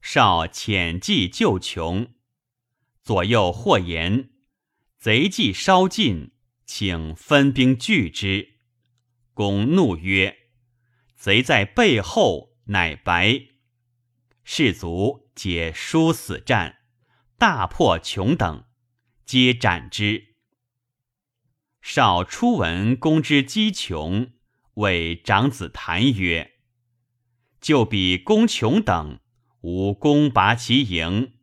[0.00, 2.14] 少遣计救琼，
[3.02, 4.30] 左右或言
[4.96, 6.30] ：“贼计稍尽，
[6.64, 8.60] 请分兵拒之。”
[9.34, 10.36] 公怒曰
[11.18, 13.48] ：“贼在背后，乃白。”
[14.44, 16.76] 士卒皆殊死战，
[17.36, 18.64] 大破琼等。
[19.24, 20.25] 皆斩之。
[21.88, 24.32] 少初闻公之击穷，
[24.74, 26.54] 谓长子谭曰
[27.62, 29.20] ：“就比公穷等，
[29.60, 31.34] 吾攻拔其营，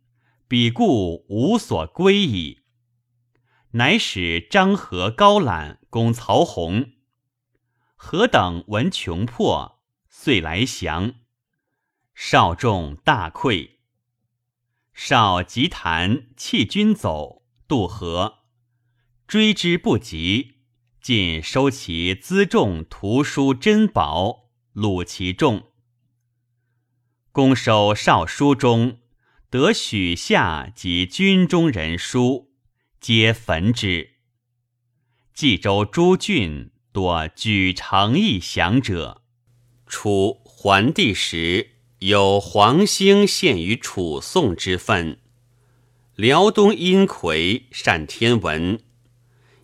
[0.49, 2.59] 彼故无所归矣。”
[3.71, 6.91] 乃使张合、高览攻曹洪。
[7.95, 11.13] 何等闻穷破，遂来降。
[12.13, 13.77] 少众大溃。
[14.93, 17.43] 少及谭弃军走。
[17.65, 18.42] 渡河，
[19.27, 20.55] 追之不及，
[21.01, 25.63] 尽收其辎重、图书、珍宝，虏其众。
[27.31, 28.99] 公收少书中，
[29.49, 32.51] 得许下及军中人书，
[32.99, 34.11] 皆焚之。
[35.33, 39.23] 冀州诸郡多举城邑降者。
[39.87, 45.19] 楚，桓帝时，有黄兴献于楚宋之分。
[46.15, 48.82] 辽东阴魁善天文，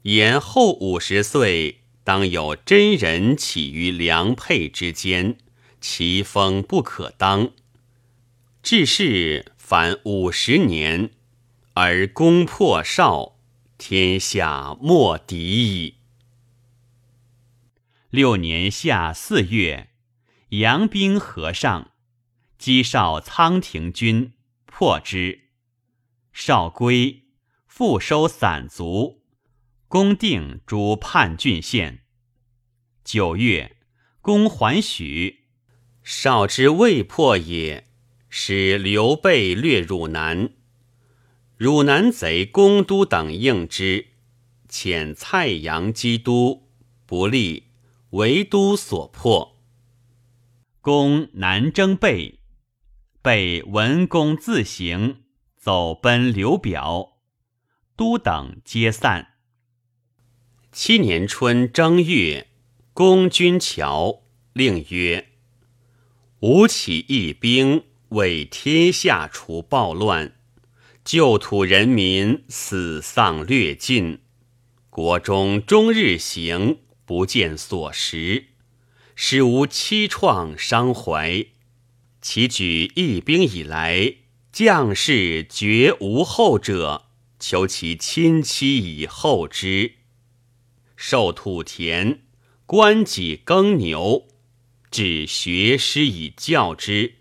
[0.10, 5.38] 延后五十岁当有真人起于良配之间，
[5.80, 7.52] 其风不可当。
[8.64, 11.12] 至是凡五十年，
[11.76, 13.36] 而攻破少，
[13.78, 15.98] 天下莫敌矣。
[18.10, 19.90] 六年夏四月，
[20.50, 21.92] 杨兵河上，
[22.58, 24.34] 击少仓亭军，
[24.66, 25.42] 破之。
[26.34, 27.26] 少归，
[27.68, 29.19] 复收散卒，
[29.90, 32.04] 攻定诸叛郡县。
[33.04, 33.76] 九月，
[34.22, 35.46] 攻还许，
[36.04, 37.88] 少之未破也，
[38.30, 40.52] 使刘备略汝南。
[41.58, 44.10] 汝南贼公都等应之，
[44.70, 46.70] 遣蔡阳击都，
[47.08, 47.66] 不利。
[48.12, 49.60] 为都所破，
[50.82, 52.40] 公南征备，
[53.22, 55.24] 备文公自行
[55.58, 57.20] 走奔刘表，
[57.96, 59.29] 都等皆散。
[60.82, 62.48] 七年春正月，
[62.94, 64.22] 公军桥，
[64.54, 65.28] 令曰
[66.40, 70.36] ：“吾起义兵，为天下除暴乱，
[71.04, 74.20] 旧土人民死丧略尽，
[74.90, 78.46] 国中终日行。”不见所食，
[79.16, 81.46] 使无凄怆伤怀。
[82.22, 84.14] 其举义兵以来，
[84.54, 87.08] 将士绝无后者，
[87.38, 89.99] 求其亲戚以后之。
[91.02, 92.24] 受土田，
[92.66, 94.28] 官己耕牛，
[94.92, 97.20] 至学师以教之。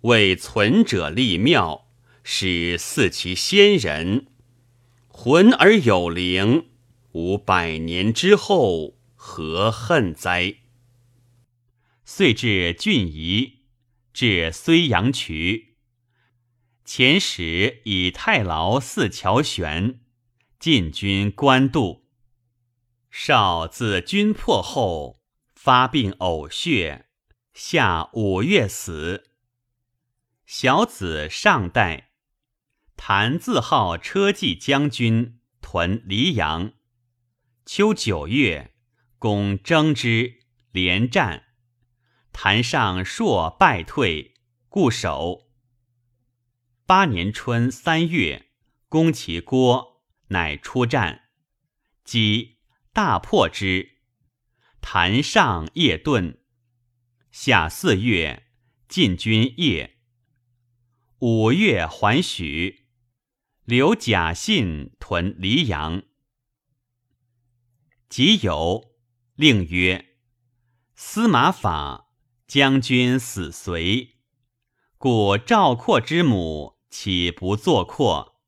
[0.00, 1.86] 为存者立庙，
[2.24, 4.28] 使祀其先人，
[5.06, 6.70] 魂而有灵。
[7.12, 10.54] 吾百年之后，何恨哉？
[12.06, 13.58] 遂至郡夷，
[14.14, 15.74] 至睢阳渠。
[16.86, 20.00] 前时以太牢四桥悬，
[20.58, 22.07] 进军官渡。
[23.10, 25.22] 少自军破后，
[25.54, 27.06] 发病呕血，
[27.52, 29.30] 下五月死。
[30.46, 32.12] 小子尚代，
[32.96, 36.72] 谭自号车骑将军，屯黎阳。
[37.66, 38.74] 秋九月，
[39.18, 40.40] 公征之，
[40.70, 41.44] 连战，
[42.32, 44.34] 谭上朔败退，
[44.68, 45.48] 固守。
[46.86, 48.48] 八年春三月，
[48.88, 51.28] 攻其郭，乃出战，
[52.04, 52.57] 击
[52.98, 53.90] 大破之。
[54.80, 56.38] 谭上夜遁。
[57.30, 58.48] 夏四月，
[58.88, 59.98] 进军夜。
[61.20, 62.88] 五月还许，
[63.64, 66.02] 留贾信屯黎阳。
[68.08, 68.96] 即有
[69.36, 70.16] 令曰
[70.96, 72.08] ：“司马法
[72.48, 74.16] 将军死随，
[74.96, 78.40] 故赵括之母岂不作括？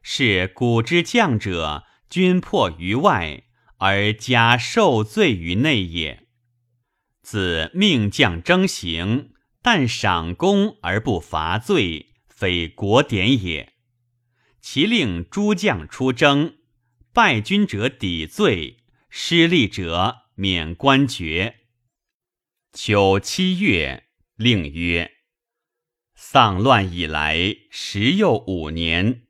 [0.00, 3.45] 是古之将者，军破于外，
[3.78, 6.26] 而加受罪于内也。
[7.22, 13.74] 自命将征行，但赏功而不罚罪，非国典也。
[14.60, 16.56] 其令诸将出征，
[17.12, 21.60] 败军者抵罪。”失利者免官爵。
[22.74, 25.10] 秋七月，令曰
[26.14, 29.25] ：“丧乱以来，时又五年，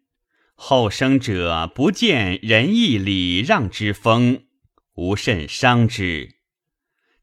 [0.57, 4.47] 后生者不见仁义礼让之风，
[4.95, 6.37] 无甚伤之。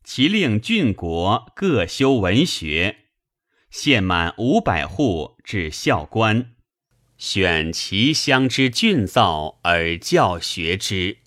[0.03, 3.07] 其令郡国各修文学，
[3.69, 6.53] 献满五百户至校官，
[7.17, 11.19] 选其乡之俊造而教学之。”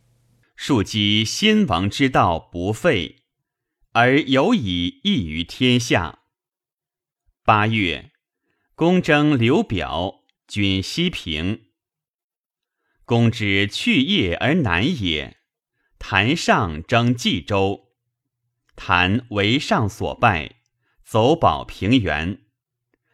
[0.57, 3.17] 庶几先王之道不废，
[3.93, 6.21] 而有以益于天下。
[7.45, 8.13] 八月，
[8.75, 11.66] 公征刘表，军西平。
[13.07, 15.39] 公之去业而南也。
[15.99, 17.93] 谭上征冀州，
[18.75, 20.57] 谭为上所败，
[21.05, 22.43] 走保平原。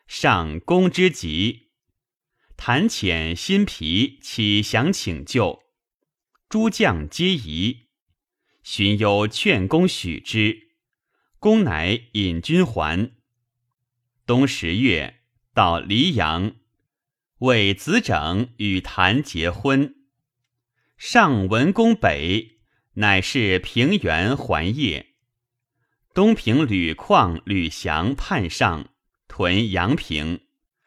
[0.09, 1.69] 上公之急，
[2.57, 5.63] 谭遣新皮起降请救。
[6.49, 7.89] 诸将皆疑，
[8.63, 10.71] 荀攸劝公许之，
[11.39, 13.13] 公乃引军还。
[14.27, 15.21] 冬十月，
[15.55, 16.57] 到黎阳，
[17.43, 19.97] 为子整与谭结婚。
[20.97, 22.61] 上文公北，
[22.95, 25.15] 乃是平原还业。
[26.15, 28.91] 东平吕旷、吕翔叛上，
[29.27, 30.43] 屯阳平，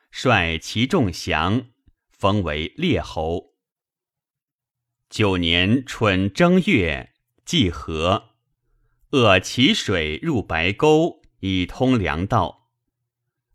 [0.10, 1.66] 率其众降，
[2.10, 3.56] 封为列侯。
[5.10, 7.12] 九年春正月，
[7.44, 8.30] 济河，
[9.10, 12.70] 扼其水入白沟，以通粮道。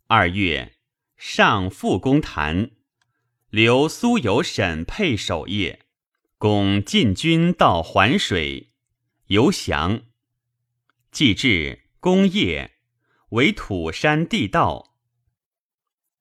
[0.07, 0.74] 二月，
[1.16, 2.72] 上复攻谭，
[3.51, 5.80] 留苏有沈沛守业，
[6.38, 8.68] 攻进军到环水，
[9.26, 10.03] 游降。
[11.11, 12.76] 既至，攻业，
[13.30, 14.94] 为土山地道。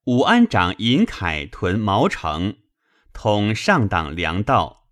[0.06, 2.58] 武安长尹凯屯毛城，
[3.14, 4.88] 统上党粮道。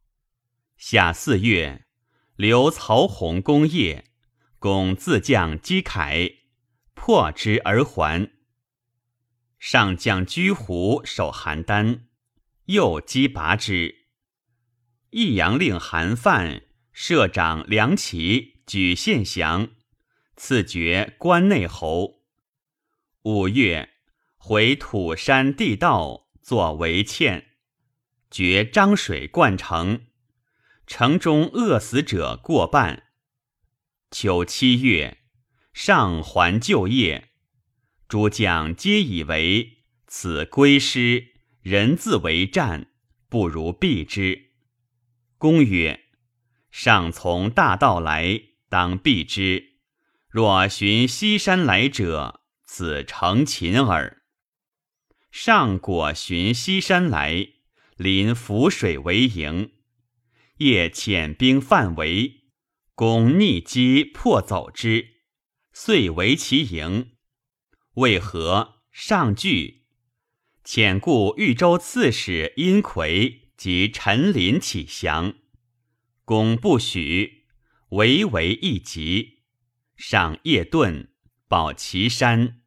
[0.77, 1.87] 夏四月，
[2.35, 4.05] 留曹洪功业，
[4.59, 6.33] 公自将击凯，
[6.93, 8.29] 破之而还。
[9.57, 12.01] 上将居胡守邯郸，
[12.67, 14.07] 又击拔之。
[15.11, 19.69] 益阳令韩范摄长梁齐举献降，
[20.35, 22.23] 赐爵关内侯。
[23.23, 23.89] 五月，
[24.37, 27.45] 回土山地道作为堑，
[28.29, 30.07] 绝漳水灌城。
[30.85, 33.03] 城中饿死者过半。
[34.11, 35.19] 秋七月，
[35.73, 37.29] 上还旧业，
[38.09, 41.35] 诸将皆以为此归师，
[41.69, 42.87] 人自为战，
[43.27, 44.51] 不如避之。
[45.37, 46.05] 公曰
[46.71, 49.73] ：“上从大道来，当避之。
[50.29, 54.23] 若寻西山来者，此成擒耳。”
[55.29, 57.49] 上果寻西山来，
[57.97, 59.73] 临涪水为营。
[60.59, 62.45] 夜遣兵犯围，
[62.95, 65.05] 公逆击破走之，
[65.73, 67.17] 遂为其营。
[67.95, 69.76] 为何上惧？
[70.67, 75.33] 遣故豫州刺史殷奎及陈琳起降，
[76.25, 77.45] 公不许，
[77.91, 79.43] 唯为一急。
[79.95, 81.07] 上夜遁，
[81.47, 82.59] 保岐山，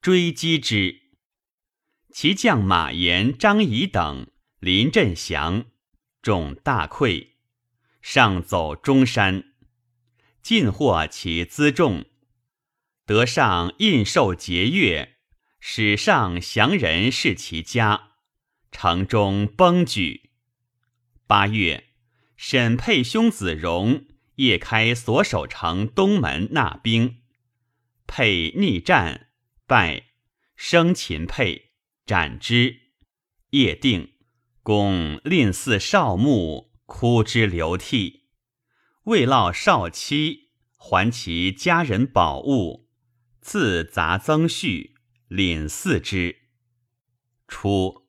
[0.00, 1.02] 追击之。
[2.10, 4.26] 其将马延、张仪等
[4.58, 5.66] 临阵降，
[6.20, 7.34] 众大溃。
[8.02, 9.54] 上走中山，
[10.42, 12.04] 尽获其辎重，
[13.06, 15.13] 得上印绶节钺，
[15.66, 18.16] 使上降人视其家，
[18.70, 20.28] 城中崩举。
[21.26, 21.84] 八月，
[22.36, 24.04] 沈沛兄子荣
[24.34, 27.22] 夜开所守城东门纳兵，
[28.06, 29.28] 沛逆战
[29.66, 30.08] 败，
[30.54, 31.70] 生擒沛，
[32.04, 32.80] 斩之。
[33.48, 34.12] 夜定，
[34.62, 36.74] 公令祀少墓。
[36.84, 38.26] 哭之流涕，
[39.04, 42.90] 未落少妻，还其家人宝物，
[43.40, 44.93] 自杂增序，
[45.28, 46.36] 领祀之。
[47.46, 48.06] 初，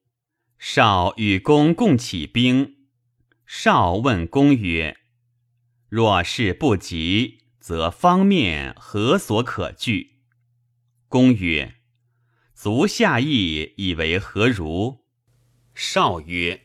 [0.58, 2.76] 少与公共起兵，
[3.46, 4.98] 少问公曰
[5.90, 10.18] ：“若事不急，则方面何所可惧？”
[11.08, 11.76] 公曰
[12.56, 15.06] ：“足下意以为何如？”
[15.76, 16.62] 少曰。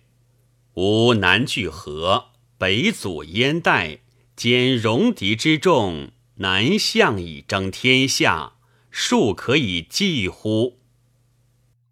[0.75, 4.01] 吾南拒河，北阻燕代，
[4.37, 8.55] 兼戎狄之众，南向以争天下，
[8.91, 10.83] 庶可以计乎？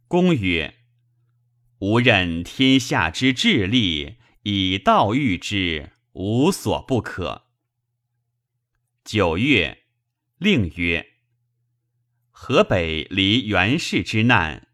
[0.08, 0.74] 公曰：
[1.78, 7.44] 吾任天下之治力，以道御之，无所不可。
[9.04, 9.84] 九月，
[10.38, 11.06] 令曰：
[12.30, 14.68] 河北离袁氏之难，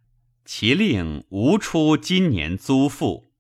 [0.45, 3.33] 其令无出今年租赋。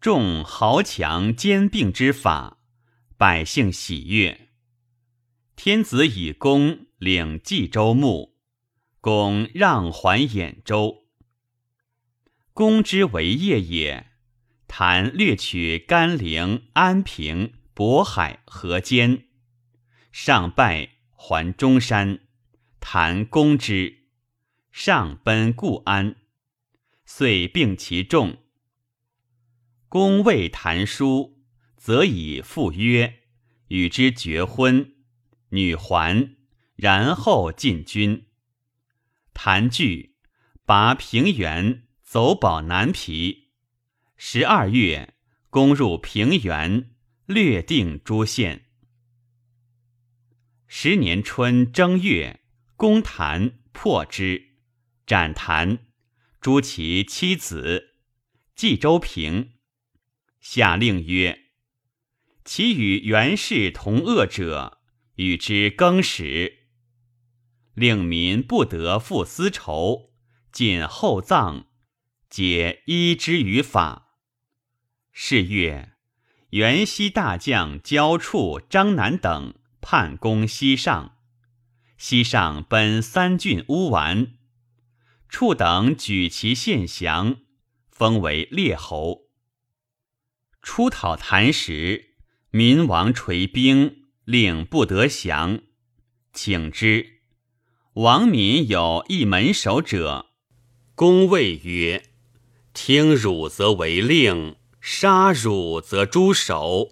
[0.00, 2.58] 众豪强兼并之法，
[3.16, 4.48] 百姓喜悦。
[5.56, 8.36] 天子以公领冀州牧，
[9.00, 11.04] 公让还兖州。
[12.52, 14.12] 公之为业也，
[14.68, 19.24] 谈略取甘陵、安平、渤海、河间，
[20.12, 22.20] 上拜还中山，
[22.78, 24.04] 谈攻之，
[24.70, 26.16] 上奔固安，
[27.04, 28.38] 遂并其众。
[29.88, 31.38] 公未谈书，
[31.76, 33.20] 则以赴约，
[33.68, 34.94] 与之绝婚，
[35.50, 36.36] 女还，
[36.76, 38.26] 然后进军。
[39.32, 40.16] 谭据
[40.64, 43.50] 拔平原，走保南皮。
[44.16, 45.14] 十二月，
[45.50, 46.94] 攻入平原，
[47.26, 48.66] 略定诸县。
[50.66, 52.40] 十年春正月，
[52.76, 54.54] 攻谭，破之，
[55.06, 55.86] 斩谭，
[56.40, 57.94] 诛其妻子，
[58.54, 59.52] 冀州平。
[60.40, 61.46] 下令曰
[62.44, 64.80] ：“其与袁氏同恶者，
[65.16, 66.63] 与之更始。
[67.74, 70.12] 令民不得复私仇，
[70.50, 71.66] 尽厚葬，
[72.30, 74.16] 皆依之于法。”
[75.12, 75.92] 是月，
[76.50, 81.18] 袁熙大将焦处、张南等叛攻西上，
[81.98, 84.34] 西上奔三郡乌丸，
[85.28, 87.36] 处等举其献降，
[87.90, 89.28] 封为列侯。
[90.62, 92.14] 出讨谭时，
[92.50, 95.60] 民王垂兵，令不得降。
[96.32, 97.13] 请之，
[97.94, 100.26] 王民有一门守者，
[100.96, 102.10] 公谓曰
[102.74, 106.90] ：“听汝则为令，杀汝则诛首。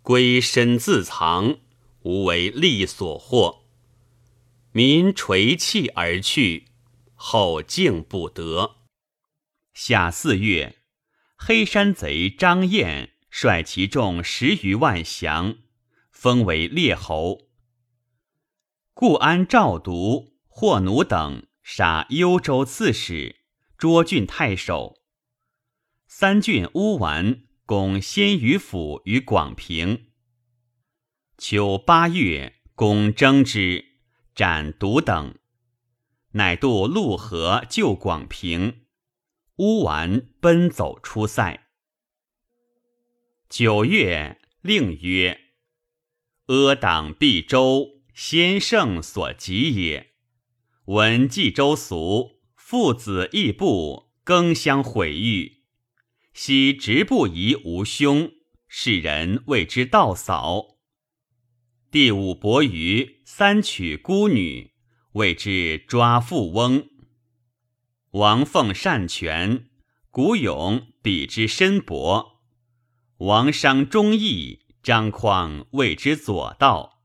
[0.00, 1.58] 归身自藏，
[2.00, 3.64] 无为利所获。”
[4.72, 6.68] 民垂泣而去，
[7.14, 8.76] 后竟不得。
[9.74, 10.76] 夏四月。
[11.36, 15.58] 黑山贼张燕率其众十余万降，
[16.10, 17.45] 封为列侯。
[18.98, 23.36] 故安赵独、霍奴等杀幽州刺史、
[23.78, 25.02] 涿郡太守。
[26.06, 30.12] 三郡乌丸攻鲜于府于广平。
[31.36, 33.84] 秋八月，攻征之，
[34.34, 35.34] 斩独等，
[36.30, 38.86] 乃渡陆河救广平。
[39.56, 41.66] 乌丸奔走出塞。
[43.50, 45.38] 九月，令曰
[46.48, 50.14] ：“阿党毕州，先圣所及也。
[50.86, 55.64] 闻冀州俗，父子义部，更相毁誉。
[56.32, 58.32] 昔直不疑无兄，
[58.68, 60.78] 世人谓之道嫂。”
[61.92, 64.72] 第五伯鱼三娶孤女，
[65.12, 66.88] 谓之抓富翁。
[68.12, 69.68] 王凤善权，
[70.10, 72.40] 古勇比之深薄。
[73.18, 76.95] 王商忠义，张匡谓之左道。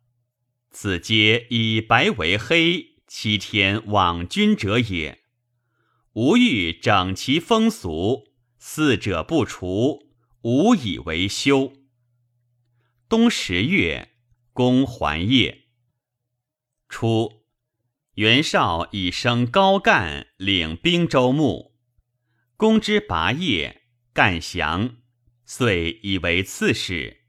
[0.71, 5.19] 此皆以白为黑，欺天罔君者也。
[6.13, 10.09] 吾欲整其风俗，四者不除，
[10.41, 11.73] 无以为休。
[13.07, 14.09] 冬十月。
[14.53, 15.69] 公还业。
[16.89, 17.45] 初，
[18.15, 21.77] 袁绍以升高干，领兵州牧。
[22.57, 24.97] 公之拔业，干降，
[25.45, 27.21] 遂以为刺史。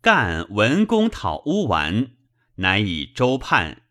[0.00, 2.16] 干闻公讨乌丸，
[2.60, 3.84] 乃以州叛，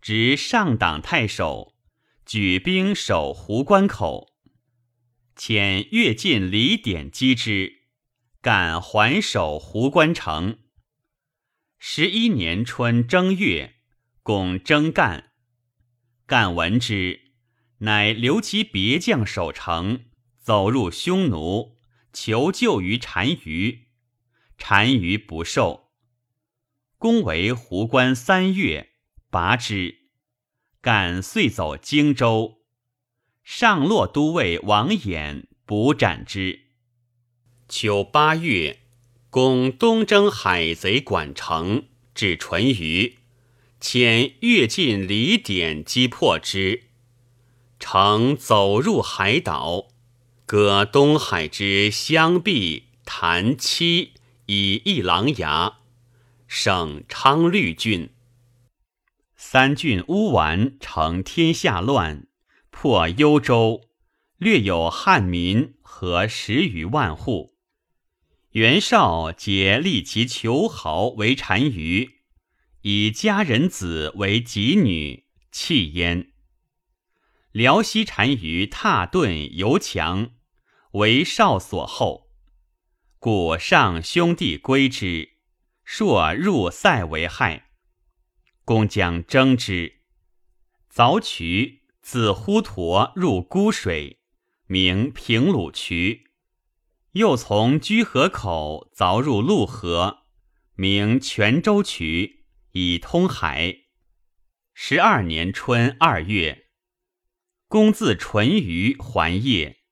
[0.00, 1.74] 执上党太守，
[2.24, 4.32] 举兵守壶关口。
[5.36, 7.82] 遣越进李典击之，
[8.40, 10.60] 干还守壶关城。
[11.78, 13.74] 十一年春正月，
[14.22, 15.32] 公征干，
[16.24, 17.32] 干闻之，
[17.78, 20.06] 乃留其别将守城，
[20.38, 21.76] 走入匈奴，
[22.10, 23.88] 求救于单于，
[24.56, 25.83] 单于不受。
[26.98, 28.90] 公为湖关三月，
[29.30, 29.98] 拔之。
[30.80, 32.58] 干遂走荆州，
[33.42, 36.60] 上洛都尉王衍捕斩之。
[37.68, 38.80] 秋八月。
[39.30, 43.18] 攻东征海贼管城，至淳于，
[43.80, 46.84] 遣越进李典击破之，
[47.80, 49.88] 城走入海岛，
[50.46, 54.10] 割东海之相壁、潭栖，
[54.46, 55.78] 以一狼牙，
[56.56, 58.14] 省昌绿郡。
[59.34, 62.28] 三郡乌丸成天下乱，
[62.70, 63.88] 破幽州，
[64.38, 67.56] 略有汉民和十余万户。
[68.50, 72.20] 袁绍皆立其求豪为单于，
[72.82, 76.30] 以家人子为己女，弃焉。
[77.50, 80.30] 辽西单于踏顿尤强，
[80.92, 82.30] 为少所厚，
[83.18, 85.33] 故上兄弟归之，
[85.84, 87.70] 朔入塞为害。
[88.64, 90.00] 公将征之，
[90.90, 94.20] 凿渠自呼陀入孤水，
[94.66, 96.30] 名平鲁渠。
[97.12, 100.24] 又从居河口凿入陆河，
[100.74, 103.76] 名泉州渠，以通海。
[104.72, 106.66] 十二年春二月，
[107.68, 109.84] 公自淳于还业。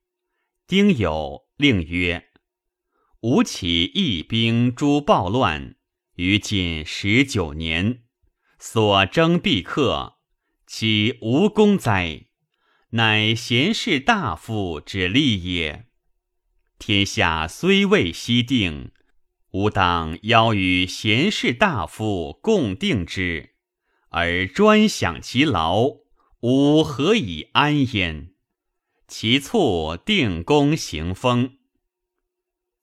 [0.67, 2.31] 丁酉，令曰
[3.21, 5.77] ：“吴起义兵诛暴乱，
[6.17, 8.03] 于今十九年，
[8.59, 10.19] 所征必克，
[10.67, 12.27] 其无功哉？
[12.91, 15.87] 乃贤士大夫之利也。”
[16.79, 18.91] 天下虽未息定，
[19.53, 23.55] 吾当邀与贤士大夫共定之，
[24.11, 25.87] 而专享其劳，
[26.41, 28.33] 吾何以安焉？
[29.09, 31.59] 其促定公行封。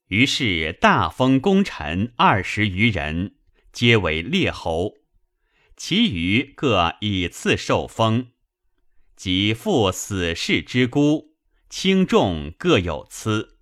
[0.10, 3.36] 于是大封功臣二十余人，
[3.72, 4.96] 皆为列侯，
[5.78, 8.32] 其余各以次受封，
[9.16, 11.36] 及父死士之孤，
[11.70, 13.60] 轻重各有赐。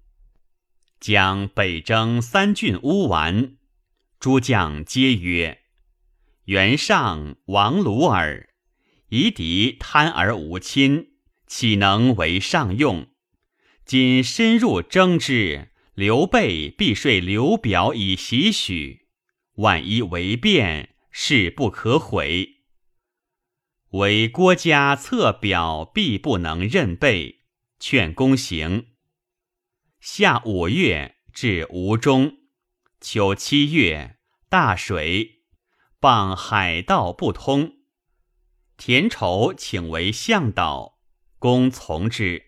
[1.02, 3.58] 将北征三郡乌丸，
[4.18, 5.64] 诸将皆曰
[6.46, 8.48] ：“袁尚、王鲁尔，
[9.10, 11.10] 夷狄贪而无亲，
[11.46, 13.08] 岂能为上用？
[13.84, 19.08] 今深入征之，刘备必说刘表以袭许，
[19.54, 22.58] 万一为变，事不可悔。
[23.94, 27.46] 唯郭嘉策表，必不能任备，
[27.80, 28.90] 劝公行。”
[30.00, 32.38] 夏五月至吴中，
[33.02, 34.18] 秋七月
[34.50, 35.46] 大水，
[36.00, 37.78] 傍海道不通。
[38.78, 41.00] 田畴请为向导，
[41.40, 42.44] 公从之。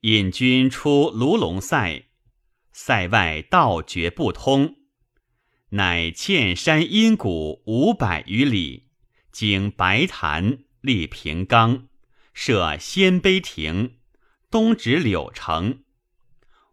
[0.00, 2.07] 引军出卢龙塞，
[2.80, 4.76] 塞外道绝不通，
[5.70, 8.86] 乃堑山阴谷五百余里，
[9.32, 11.88] 经白潭，立平冈，
[12.32, 13.96] 设鲜卑亭，
[14.48, 15.82] 东直柳城。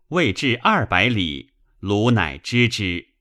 [0.10, 3.16] 未至二百里，鲁乃知之。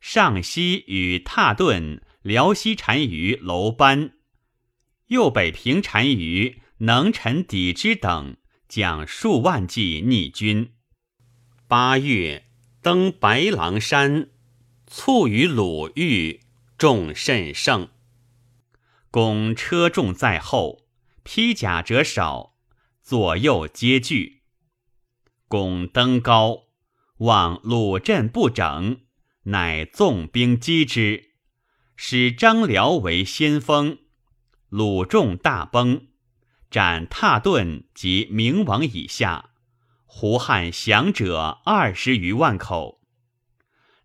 [0.00, 4.14] 上西与踏顿、辽西单于楼班，
[5.06, 8.36] 右北平单于能臣抵之等，
[8.68, 10.72] 将数万计逆军。
[11.68, 12.46] 八月，
[12.80, 14.30] 登白狼山，
[14.86, 16.40] 卒于鲁豫，
[16.78, 17.90] 众甚盛。
[19.10, 20.86] 公车众在后，
[21.24, 22.54] 披甲者少，
[23.02, 24.44] 左右皆惧。
[25.46, 26.68] 公登高，
[27.18, 29.02] 望鲁阵不整，
[29.42, 31.32] 乃纵兵击之，
[31.96, 33.98] 使张辽为先锋。
[34.70, 36.06] 鲁众大崩，
[36.70, 39.47] 斩踏顿及明王以下。
[40.10, 43.02] 胡汉降者二十余万口，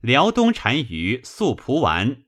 [0.01, 2.25] 辽东单于素蒲丸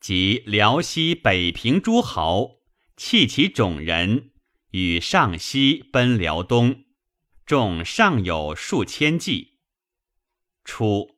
[0.00, 2.60] 及辽西北平诸侯
[2.96, 4.32] 弃其种人，
[4.72, 6.84] 与上西奔辽东，
[7.46, 9.60] 众尚有数千骑。
[10.64, 11.16] 初，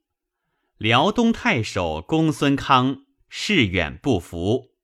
[0.77, 4.75] 辽东太守公孙康势远不服，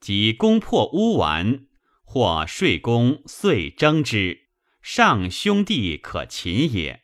[0.00, 1.68] 即攻破乌丸，
[2.02, 4.47] 或税公遂征之。
[4.90, 7.02] 上兄弟可擒也。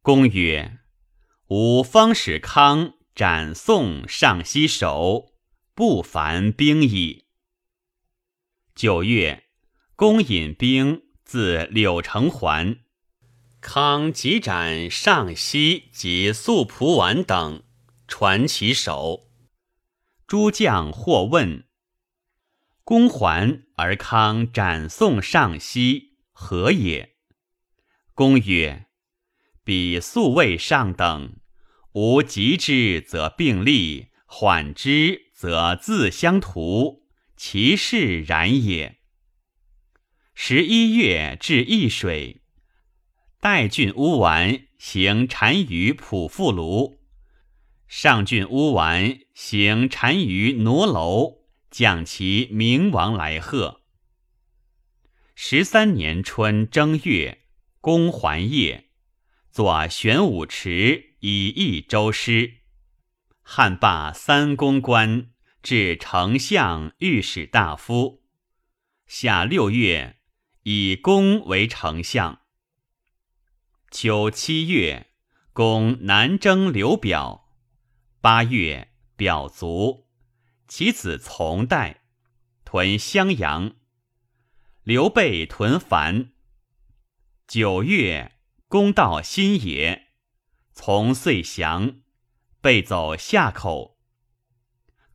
[0.00, 0.80] 公曰
[1.46, 5.32] ：“吾方使康斩宋上西首，
[5.74, 7.26] 不凡兵矣。”
[8.74, 9.44] 九月，
[9.94, 12.80] 公引兵自柳城还，
[13.60, 17.62] 康即斩上西及素蒲丸等，
[18.08, 19.30] 传其首。
[20.26, 21.64] 诸将或问
[22.82, 26.08] ：“公还而康斩宋上西？”
[26.42, 27.14] 何也？
[28.14, 28.86] 公曰
[29.62, 31.36] ：“彼素未上等，
[31.92, 37.04] 吾急之则并立，缓之则自相图，
[37.36, 38.98] 其势然也。”
[40.34, 42.42] 十一月至易水，
[43.40, 46.98] 代郡乌丸行单于普富卢，
[47.86, 53.81] 上郡乌丸行单于挪楼，将其明王来贺。
[55.44, 57.42] 十三年春正月，
[57.80, 58.90] 公还夜，
[59.50, 62.58] 作玄武池以益周师。
[63.42, 68.22] 汉罢三公官，至丞相、御史大夫。
[69.08, 70.20] 夏六月，
[70.62, 72.42] 以公为丞相。
[73.90, 75.08] 秋七月，
[75.52, 77.52] 公南征刘表。
[78.20, 80.06] 八月，表卒，
[80.68, 82.04] 其子从代，
[82.64, 83.74] 屯襄阳。
[84.84, 86.32] 刘备屯樊。
[87.46, 88.32] 九月，
[88.66, 90.08] 攻到新野，
[90.72, 92.00] 从遂降。
[92.60, 94.00] 备走夏口。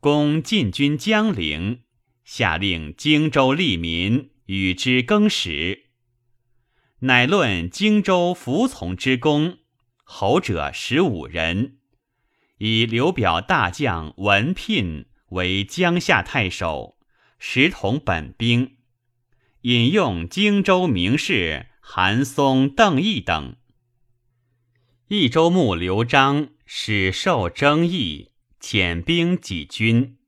[0.00, 1.82] 公进军江陵，
[2.24, 5.90] 下令荆州吏民与之更始。
[7.00, 9.58] 乃论荆州服从之功，
[10.02, 11.76] 侯者十五人，
[12.56, 16.96] 以刘表大将文聘为江夏太守，
[17.38, 18.77] 时同本兵。
[19.62, 23.56] 引用荆州名士韩松、邓毅等。
[25.08, 28.30] 益州牧刘璋始受征议，
[28.60, 30.18] 遣兵几军。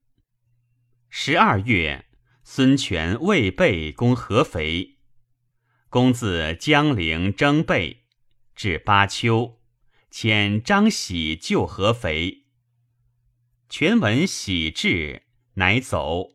[1.08, 2.06] 十二月，
[2.42, 4.96] 孙权未备攻合肥，
[5.88, 8.04] 公自江陵征备，
[8.56, 9.60] 至巴丘，
[10.10, 12.46] 遣张喜救合肥。
[13.68, 15.22] 权闻喜至，
[15.54, 16.32] 乃走。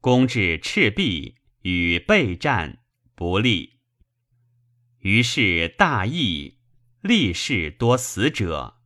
[0.00, 1.34] 公至赤壁。
[1.62, 2.78] 与备战
[3.14, 3.74] 不利，
[5.00, 6.56] 于是大义，
[7.02, 8.78] 立士多死者，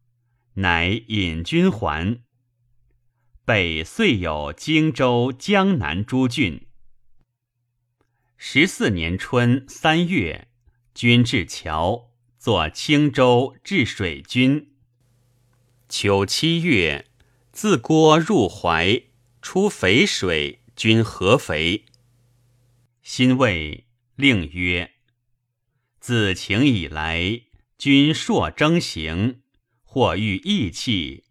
[0.54, 2.22] 乃引军还。
[3.44, 6.66] 北遂有荆州、江南诸郡。
[8.36, 10.48] 十四年春三月，
[10.94, 14.72] 军至桥，作青州治水军。
[15.88, 17.06] 秋七月，
[17.52, 19.02] 自郭入淮，
[19.40, 21.84] 出淝水，军合肥。
[23.04, 23.86] 新魏
[24.16, 24.92] 令曰
[26.00, 27.42] ：“自秦以来，
[27.76, 29.42] 君硕征行，
[29.82, 31.24] 或遇义气，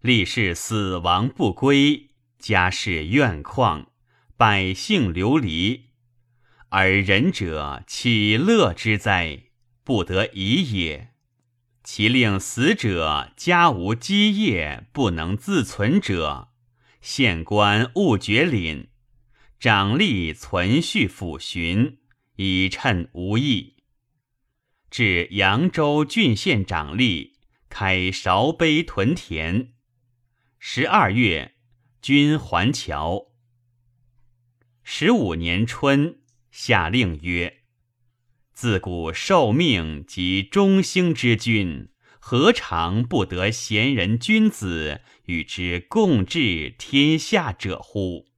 [0.00, 2.08] 立誓死亡不归，
[2.40, 3.86] 家事怨旷，
[4.36, 5.90] 百姓流离，
[6.70, 9.44] 而仁者岂乐之哉？
[9.84, 11.12] 不得已也。
[11.84, 16.48] 其令死者家无基业，不能自存者，
[17.00, 18.88] 县官勿绝领。”
[19.60, 21.98] 长吏存续抚寻，
[22.36, 23.74] 以趁无益。
[24.90, 27.32] 至扬州郡县长吏，
[27.68, 29.74] 开韶碑屯田。
[30.58, 31.56] 十二月，
[32.00, 33.26] 军还桥。
[34.82, 37.58] 十五年春，下令曰
[38.54, 48.29] ：“自古受命及中兴之君，何尝不得贤人君子与之共治天下者乎？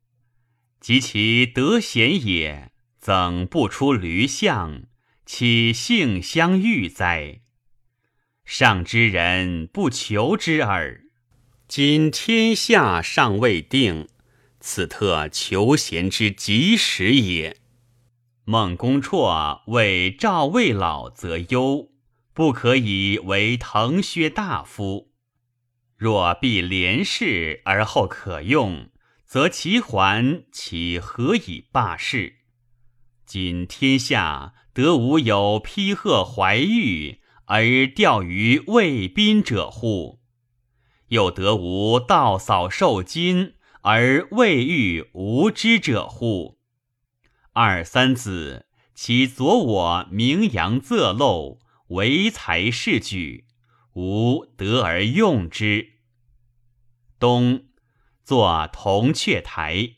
[0.83, 4.83] 及其德贤也，怎不出驴象？
[5.25, 7.41] 岂性相遇哉？
[8.45, 11.05] 上之人不求之耳。
[11.69, 14.09] 今天下尚未定。”
[14.59, 17.59] 此特求贤之及时也。
[18.45, 21.91] 孟公绰为赵魏老则忧，
[22.33, 25.13] 不可以为腾薛大夫。
[25.97, 28.89] 若必连氏而后可用，
[29.33, 32.35] 则其还其何以罢事？
[33.25, 40.21] 今天下得无有披贺怀玉而钓于魏宾者乎？
[41.09, 43.55] 又得无盗扫受金？
[43.81, 46.59] 而未遇无知者乎？
[47.55, 51.59] 二三子，其左我名扬仄漏，
[51.89, 53.47] 唯才是举，
[53.95, 55.95] 吾得而用之。
[57.19, 57.65] 东，
[58.25, 59.97] 作铜雀台。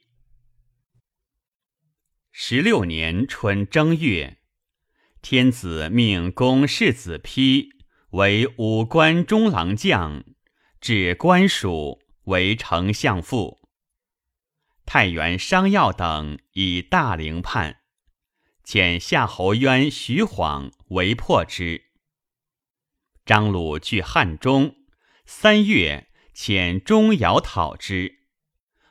[2.32, 4.38] 十六年春正月，
[5.20, 7.68] 天子命公世子丕
[8.10, 10.24] 为武官中郎将，
[10.80, 13.68] 至官署为丞相父。
[14.86, 17.80] 太原商要等以大陵叛，
[18.64, 21.90] 遣夏侯渊、徐晃为破之。
[23.26, 24.76] 张鲁据汉中，
[25.26, 28.20] 三月遣钟繇讨之。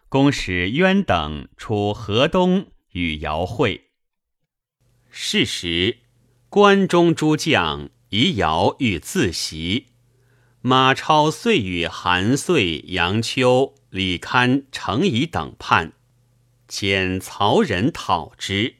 [0.10, 3.92] 公使渊等出河东与姚会。
[5.10, 6.00] 是时，
[6.50, 9.88] 关中诸将疑姚欲自袭，
[10.62, 13.76] 马超遂与韩遂、杨秋。
[13.90, 15.94] 李堪、程颐等叛，
[16.68, 18.78] 遣曹仁讨之。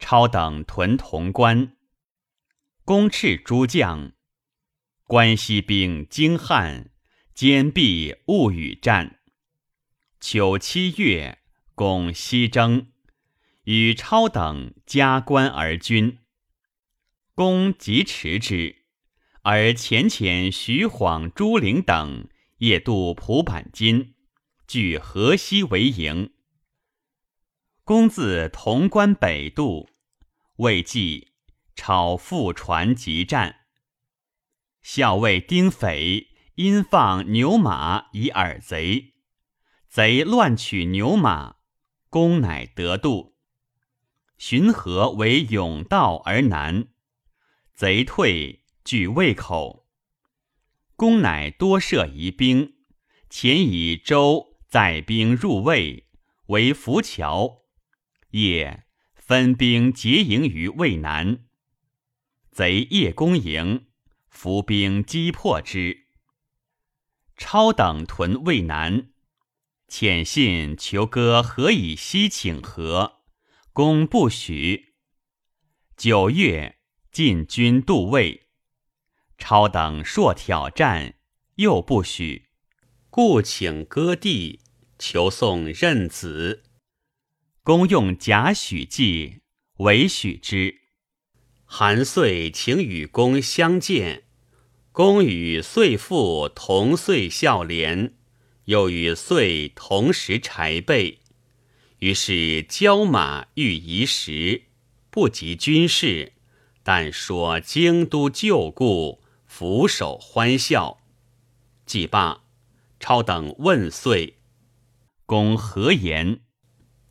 [0.00, 1.76] 超等屯潼关，
[2.84, 4.10] 公斥诸将。
[5.04, 6.90] 关西兵惊汉，
[7.34, 9.18] 坚壁勿与战。
[10.20, 11.40] 秋七月，
[11.74, 12.92] 攻西征，
[13.64, 16.20] 与超等加官而军。
[17.34, 18.84] 公即持之，
[19.42, 22.28] 而遣遣徐晃、朱灵等。
[22.58, 24.14] 夜渡蒲坂津，
[24.68, 26.32] 据河西为营。
[27.82, 29.90] 公自潼关北渡，
[30.58, 31.32] 未济，
[31.74, 33.66] 超复船急战。
[34.82, 39.14] 校尉丁斐因放牛马以饵贼，
[39.88, 41.56] 贼乱取牛马，
[42.08, 43.34] 公乃得渡。
[44.38, 46.86] 寻河为甬道而南，
[47.72, 49.88] 贼退，据渭口。
[50.94, 52.74] 公乃多设疑兵，
[53.28, 56.06] 遣以舟载兵入魏，
[56.46, 57.64] 为浮桥。
[58.30, 58.84] 夜
[59.16, 61.46] 分兵结营于渭南，
[62.52, 63.86] 贼夜攻营，
[64.28, 66.03] 伏兵击破之。
[67.36, 69.08] 超等屯渭南，
[69.88, 73.22] 遣信求割河以西请和，
[73.72, 74.94] 公不许。
[75.96, 76.78] 九月，
[77.10, 78.48] 进军渡渭。
[79.36, 81.14] 超等硕挑战，
[81.56, 82.50] 又不许，
[83.10, 84.60] 故请割地，
[84.98, 86.62] 求送任子。
[87.62, 89.40] 公用假许计，
[89.78, 90.82] 委许之。
[91.64, 94.23] 韩遂请与公相见，
[94.94, 98.14] 公与遂父同岁孝廉，
[98.66, 101.18] 又与遂同时柴备，
[101.98, 104.66] 于是交马欲移时，
[105.10, 106.34] 不及军事，
[106.84, 109.24] 但说京都旧故。
[109.48, 111.02] 俯首欢笑，
[111.84, 112.44] 既罢，
[113.00, 114.38] 超等问遂，
[115.26, 116.38] 公何言？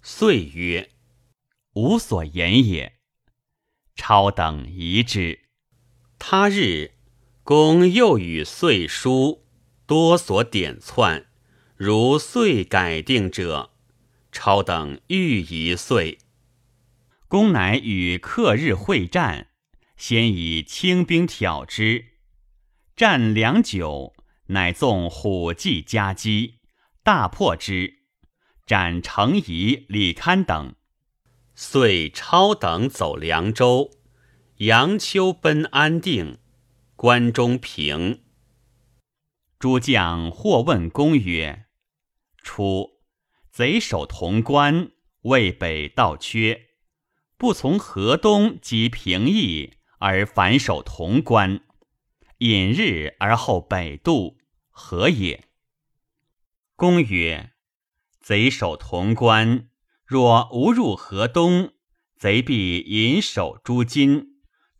[0.01, 0.89] 遂曰
[1.75, 2.93] ：“无所言也。”
[3.93, 5.41] 超等疑之。
[6.17, 6.91] 他日，
[7.45, 9.43] 公又与遂书，
[9.85, 11.25] 多所点窜，
[11.75, 13.71] 如遂改定者，
[14.31, 16.19] 超等欲一遂。
[17.27, 19.49] 公乃与克日会战，
[19.97, 22.13] 先以轻兵挑之。
[22.95, 24.15] 战良久，
[24.47, 26.59] 乃纵虎骑夹击，
[27.03, 27.95] 大破之，
[28.65, 30.75] 斩程颐、李堪等。
[31.55, 33.91] 遂超等走凉州，
[34.59, 36.37] 杨秋奔安定，
[36.95, 38.23] 关中平。
[39.57, 41.65] 诸将或问公曰
[42.43, 43.01] ：“初，
[43.51, 44.91] 贼守潼关，
[45.21, 46.69] 渭北道缺，
[47.37, 51.61] 不从河东击平邑，而反守潼关，
[52.39, 54.37] 引日而后北渡，
[54.69, 55.45] 何也？
[56.75, 57.53] 公曰：
[58.19, 59.69] 贼守潼关，
[60.05, 61.73] 若无入河东，
[62.17, 64.32] 贼必引守诸津，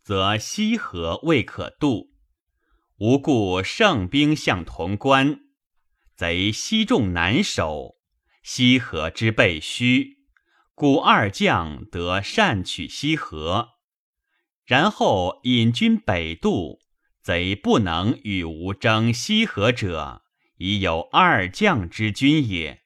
[0.04, 2.12] 则西河未可渡。
[2.97, 5.39] 无故胜兵向潼关，
[6.16, 7.95] 贼西众难守，
[8.43, 10.20] 西河之备虚。
[10.76, 13.70] 故二将得善取西河，
[14.66, 16.80] 然后引军北渡，
[17.22, 20.24] 贼不能与吾争西河者，
[20.58, 22.82] 已有二将之军也。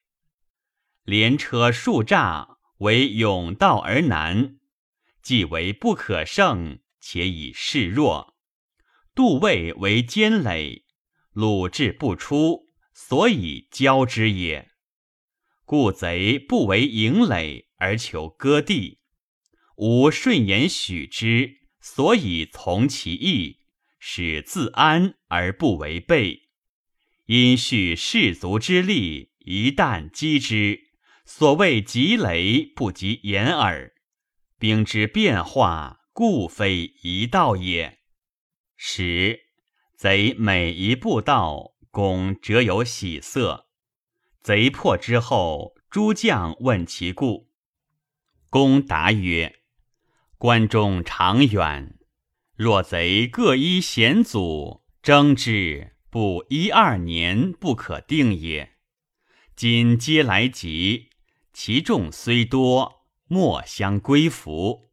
[1.04, 4.58] 连车数诈，为甬道而南，
[5.22, 8.36] 既为不可胜，且以示弱。
[9.14, 10.84] 杜魏为坚垒，
[11.32, 14.70] 鲁智不出，所以交之也。
[15.66, 17.68] 故贼不为营垒。
[17.80, 19.02] 而求割地，
[19.76, 23.60] 吾顺言许之，所以从其意，
[24.00, 26.50] 使自安而不为备。
[27.28, 30.88] 因蓄士卒之力，一旦击之，
[31.24, 33.94] 所谓急雷不及掩耳。
[34.58, 38.00] 兵之变化，故非一道也。
[38.76, 39.42] 十
[39.96, 43.68] 贼每一步道，公辄有喜色。
[44.42, 47.52] 贼破之后，诸将问其故。
[48.50, 49.60] 公答曰
[50.40, 52.00] ：“关中长远，
[52.56, 58.72] 若贼各依险阻，争之不一二年不可定也。
[59.56, 61.12] 今皆来急，
[61.54, 64.87] 其众虽多，莫相归服。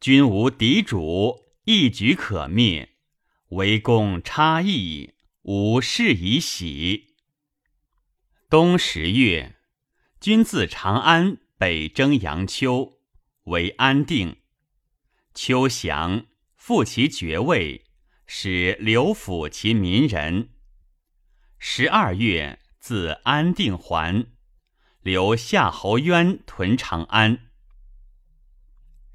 [0.00, 2.90] 君无敌主，一举可灭。
[3.50, 7.14] 为公差异，吾事以喜。
[8.48, 9.56] 冬十月，
[10.20, 12.98] 君自长安。”北征阳丘，
[13.44, 14.36] 为安定。
[15.32, 17.86] 丘降，复其爵位，
[18.26, 20.50] 使刘府其民人。
[21.58, 24.26] 十二月，自安定还，
[25.00, 27.45] 留夏侯渊屯长安。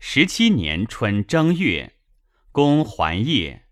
[0.03, 1.93] 十七年春正月，
[2.51, 3.67] 公还业。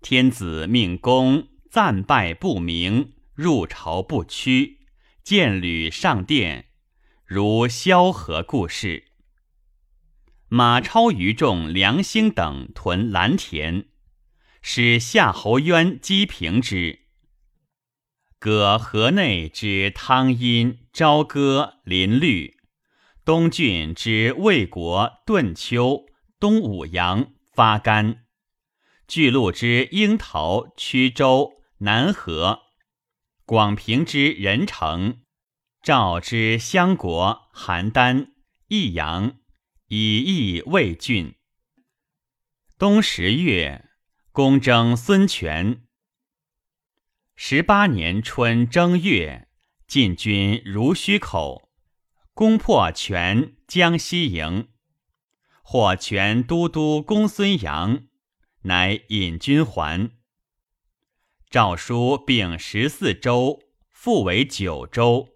[0.00, 4.86] 天子命公暂拜不明，入朝不趋，
[5.24, 6.66] 见履上殿。
[7.26, 9.08] 如萧何故事，
[10.46, 13.88] 马超于众梁兴等屯蓝田，
[14.62, 17.00] 使夏侯渊击平之。
[18.38, 22.53] 葛河内之汤阴、朝歌、林绿，
[23.24, 26.04] 东郡之魏国、顿丘、
[26.38, 28.26] 东武阳、发干，
[29.08, 32.64] 巨鹿之鹰桃、曲州、南河，
[33.46, 35.22] 广平之任城。
[35.82, 38.28] 赵之襄国、邯郸、
[38.68, 39.38] 益阳，
[39.88, 41.34] 以邑魏郡。
[42.78, 43.88] 冬十月，
[44.32, 45.86] 公征孙权。
[47.34, 49.48] 十八年春正月，
[49.86, 51.63] 进军如须口，
[52.34, 54.66] 攻破权江西营，
[55.62, 58.08] 获权都督公孙阳，
[58.62, 60.10] 乃引军还。
[61.48, 65.28] 诏书并十四州，复为九州。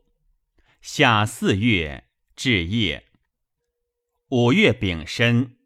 [0.80, 3.06] 夏四月，至夜。
[4.30, 5.56] 五月丙申，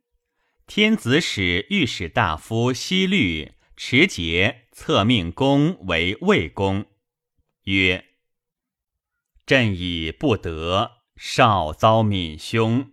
[0.66, 6.84] 天子使御史大夫西律持节册命公为魏公，
[7.62, 8.04] 曰
[9.46, 12.90] ：“朕已不得，少遭闵凶，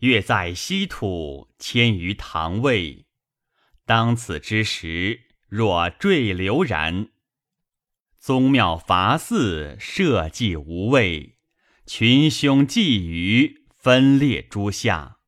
[0.00, 3.06] 越在西土，迁于唐魏。
[3.86, 7.10] 当此之时，若坠流然，
[8.18, 11.38] 宗庙伐祀，社稷无畏。”
[11.86, 15.18] 群凶觊觎，分裂诸夏，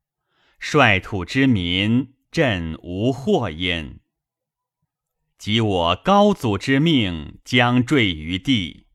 [0.59, 4.01] 率土之民，朕无祸焉。
[5.39, 8.89] 及我高祖之命将坠于地，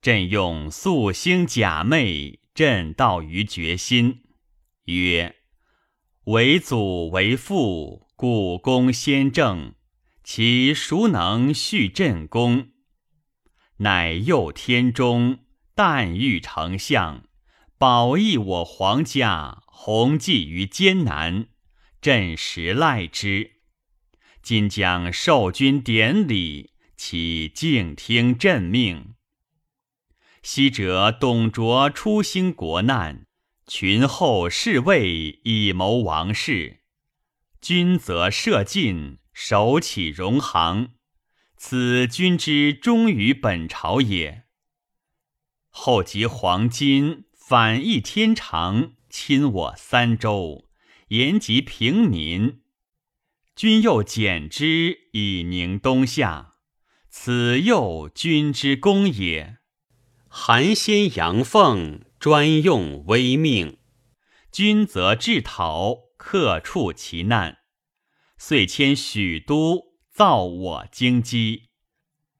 [0.00, 4.24] 朕用素星假寐，朕道于决心，
[4.86, 5.36] 曰：
[6.24, 9.76] 为祖为父，故功先正，
[10.24, 12.70] 其孰能续朕功？
[13.76, 15.38] 乃佑天中。
[15.76, 17.28] 但欲丞相
[17.78, 21.46] 保益我皇家，弘济于艰难，
[22.00, 23.52] 朕实赖之。
[24.42, 29.14] 今将受君典礼，岂静听朕命？
[30.50, 33.26] 昔者董卓出兴国难，
[33.66, 36.78] 群后侍卫以谋王室，
[37.60, 40.92] 君则射尽，手起戎行，
[41.58, 44.44] 此君之忠于本朝也。
[45.68, 50.70] 后及黄巾，反义天长，侵我三州，
[51.08, 52.62] 延及平民，
[53.54, 56.54] 君又减之以宁冬夏，
[57.10, 59.57] 此又君之功也。
[60.30, 63.78] 寒仙阳奉，专用微命，
[64.52, 67.60] 君则制讨，克处其难，
[68.36, 71.62] 遂迁许都，造我京畿，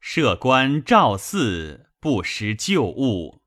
[0.01, 3.43] 设官赵祀，不失旧物。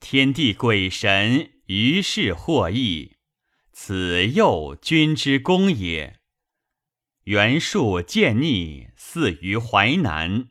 [0.00, 3.18] 天地鬼神于是获益，
[3.72, 6.18] 此又君之功也。
[7.24, 10.48] 袁术见逆，似于淮南，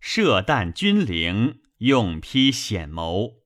[0.00, 1.60] 设旦君陵。
[1.78, 3.42] 用披显谋，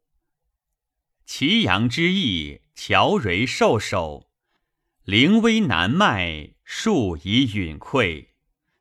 [1.26, 4.30] 祁阳之役，乔蕤受首，
[5.02, 8.28] 临危难迈，数以允溃。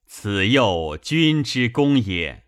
[0.05, 2.45] 此又君之功也。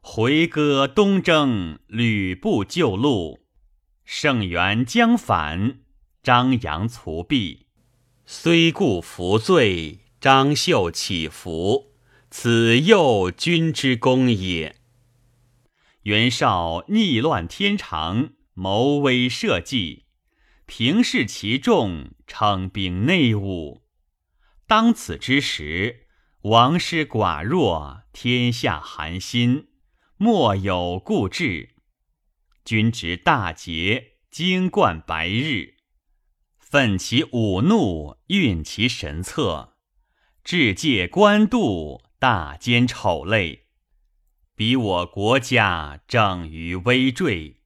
[0.00, 3.46] 回戈东征，吕布救路，
[4.04, 5.82] 盛元将反，
[6.24, 7.66] 张扬卒毙。
[8.26, 11.92] 虽故服罪，张绣起伏，
[12.32, 14.79] 此又君之功也。
[16.04, 20.06] 袁绍逆乱天长，谋威社稷，
[20.64, 23.82] 平视其众，称兵内务。
[24.66, 26.06] 当此之时，
[26.42, 29.68] 王师寡弱，天下寒心，
[30.16, 31.74] 莫有固志。
[32.64, 35.74] 君执大节，经贯白日，
[36.58, 39.74] 奋其武怒，运其神策，
[40.42, 43.59] 致戒官渡，大奸丑类。
[44.60, 47.62] 比我国家正于危坠，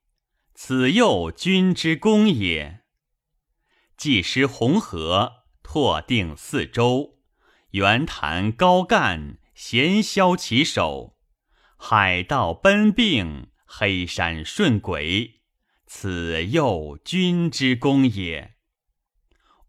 [0.54, 2.82] 此又君之功也。
[3.96, 7.18] 既失红河，拓定四周，
[7.70, 11.16] 袁谭高干，咸枭其首，
[11.76, 15.40] 海盗奔并，黑山顺轨，
[15.88, 18.54] 此又君之功也。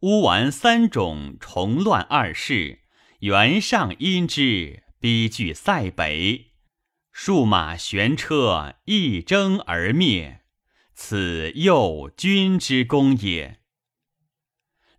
[0.01, 2.83] 乌丸三种，重乱二世，
[3.21, 6.44] 袁尚因之，逼据塞北。
[7.17, 10.41] 数马悬车，一征而灭，
[10.93, 13.61] 此又君之功也。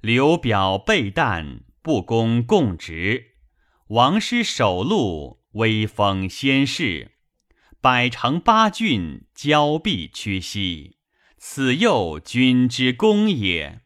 [0.00, 3.32] 刘表备旦，不攻共直，
[3.88, 7.18] 王师守路，威风先逝，
[7.82, 10.96] 百城八郡交臂屈膝，
[11.36, 13.82] 此又君之功也。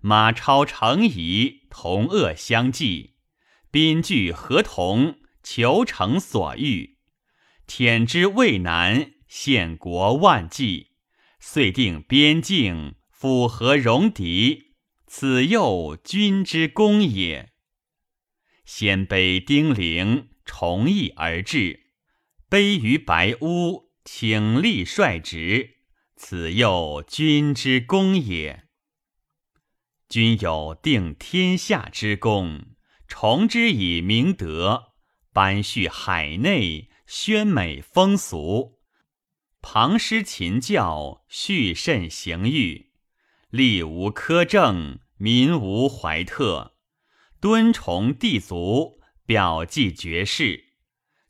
[0.00, 3.14] 马超、程颐同恶相济，
[3.70, 6.93] 宾聚合同，求成所欲。
[7.76, 10.92] 遣之渭南，献国万计，
[11.40, 14.76] 遂定边境，符合戎狄，
[15.08, 17.50] 此又君之功也。
[18.64, 21.90] 鲜卑丁零，从义而至，
[22.48, 25.78] 卑于白屋，请立率直，
[26.14, 28.66] 此又君之功也。
[30.08, 32.66] 君有定天下之功，
[33.08, 34.92] 崇之以明德，
[35.32, 36.88] 颁叙海内。
[37.06, 38.78] 宣美风俗，
[39.60, 42.92] 旁施勤教，恤慎刑狱，
[43.50, 46.74] 吏无苛政，民无怀特，
[47.40, 50.72] 敦崇帝族，表记绝世，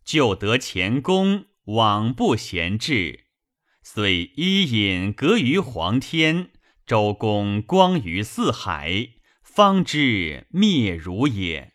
[0.04, 3.26] 就得前功，往不闲置，
[3.82, 6.50] 遂伊尹隔于黄天，
[6.86, 9.08] 周公光于四海，
[9.42, 11.73] 方知灭汝也。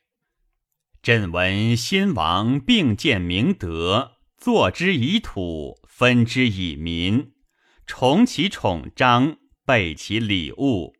[1.02, 7.32] 朕闻先王并建明德，坐之以土，分之以民，
[7.88, 10.94] 崇其宠章，备其礼物，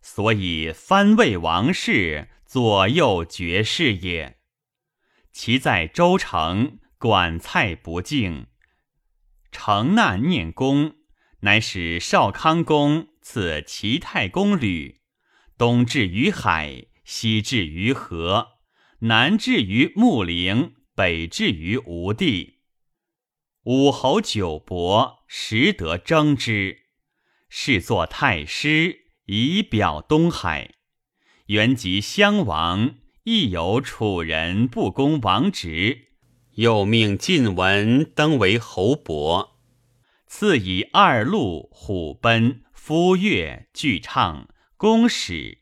[0.00, 4.38] 所以藩位王室，左右爵士也。
[5.32, 8.46] 其在周城，管蔡不敬，
[9.50, 10.94] 承纳念功，
[11.40, 15.00] 乃使少康公赐齐太公履，
[15.58, 18.53] 东至于海，西至于河。
[19.06, 22.60] 南至于穆陵，北至于吴地，
[23.64, 26.84] 武侯九伯实得征之，
[27.50, 30.76] 是作太师，以表东海。
[31.48, 32.94] 原及襄王，
[33.24, 36.06] 亦有楚人不攻王直，
[36.54, 39.58] 又命晋文登为侯伯，
[40.26, 44.48] 赐以二路、虎贲、夫乐、巨唱、
[44.78, 45.58] 公使。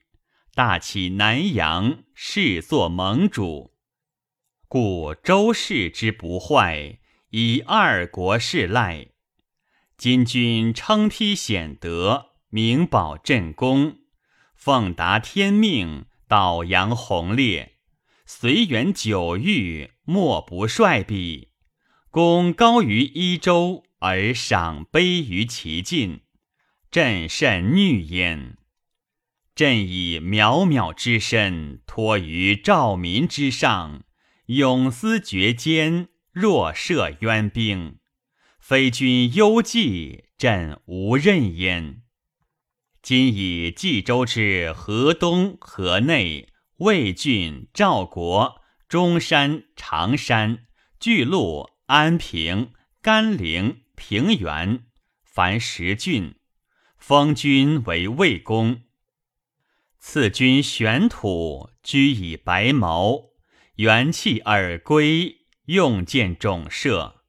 [0.55, 3.73] 大起南阳，视作盟主，
[4.69, 6.99] 故周氏之不坏，
[7.31, 9.07] 以二国事赖。
[9.97, 14.01] 今君称披显德，明保朕功，
[14.55, 17.79] 奉达天命，导扬宏烈，
[18.27, 21.49] 随缘九域，莫不率比。
[22.11, 26.21] 功高于一州，而赏卑于其境，
[26.91, 28.59] 朕甚恧焉。
[29.55, 34.03] 朕以渺渺之身托于兆民之上，
[34.47, 37.99] 永思绝间，若涉渊兵。
[38.59, 42.03] 非君忧计，朕无任焉。
[43.03, 46.49] 今以冀州之河东、河内、
[46.79, 50.67] 魏郡、赵国、中山、常山、
[50.99, 52.73] 巨鹿、安平、
[53.03, 54.85] 甘陵、平原，
[55.25, 56.37] 凡十郡，
[56.97, 58.83] 封君为魏公。
[60.05, 63.31] 赐君玄土，居以白毛，
[63.77, 67.23] 元气而归，用见种射。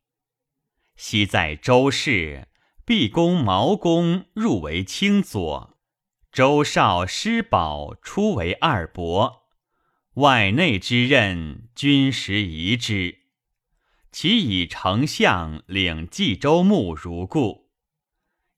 [0.95, 2.47] 昔在周氏，
[2.83, 5.77] 毕公、毛公入为卿佐，
[6.31, 9.43] 周少、师保出为二伯。
[10.15, 13.19] 外内之任，君实宜之。
[14.11, 17.69] 其以丞相领冀州牧如故。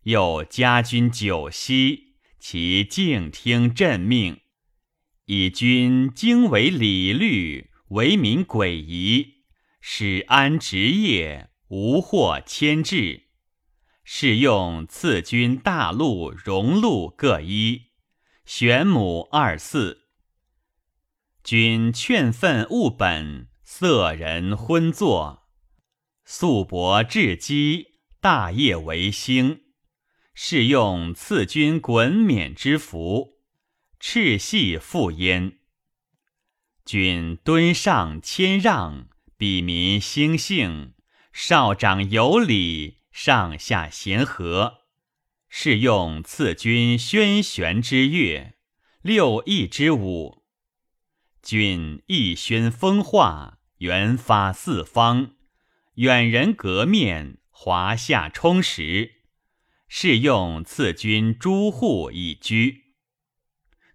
[0.04, 2.15] 又家君九锡，
[2.48, 4.42] 其静听朕命，
[5.26, 9.46] 以君经为礼律，为民诡仪，
[9.82, 11.50] 使安职业。
[11.70, 13.30] 无或牵制，
[14.04, 17.86] 是用赐君大禄、荣禄各一，
[18.46, 20.02] 玄母二嗣。
[21.44, 25.48] 君劝愤务本，色人昏作，
[26.24, 27.88] 素帛至积，
[28.22, 29.65] 大业为兴。
[30.38, 33.40] 是用赐君衮冕之服，
[34.02, 35.60] 赤系复焉。
[36.84, 39.08] 君敦上谦让，
[39.38, 40.94] 比民兴幸。
[41.32, 44.82] 少长有礼，上下贤和，
[45.50, 48.56] 是用赐君轩玄之乐，
[49.02, 50.44] 六艺之舞。
[51.42, 55.36] 君一宣风化，元发四方，
[55.96, 59.15] 远人革面，华夏充实。
[59.98, 62.96] 是用赐君诸户以居。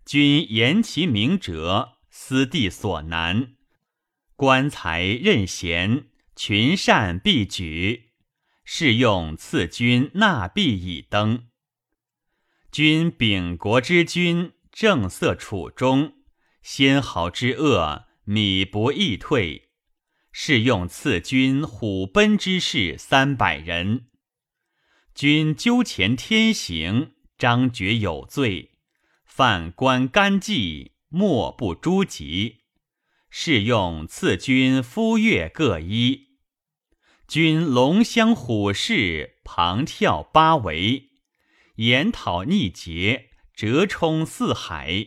[0.07, 3.57] 君言其明哲，思地所难，
[4.35, 6.07] 官才任贤。
[6.35, 8.13] 群善必举，
[8.65, 11.49] 是用赐君纳币以登。
[12.73, 16.15] 君秉国之君，正色处中，
[16.63, 19.69] 先豪之恶，米不易退。
[20.33, 24.07] 是用赐君虎贲之士三百人。
[25.21, 28.71] 君纠前天行，张觉有罪，
[29.27, 32.61] 犯官干纪，莫不诛及。
[33.29, 36.29] 是用赐君夫月各一。
[37.29, 41.11] 君龙骧虎视，旁跳八围，
[41.75, 45.07] 研讨逆节，折冲四海。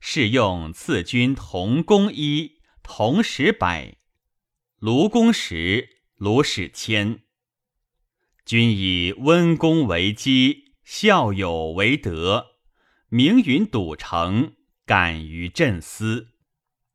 [0.00, 3.98] 是用赐君同工一，同时百。
[4.80, 7.20] 卢公时，卢使谦。
[8.44, 12.46] 君以温公为基，孝友为德，
[13.08, 14.54] 明允笃诚，
[14.86, 16.28] 敢于振思。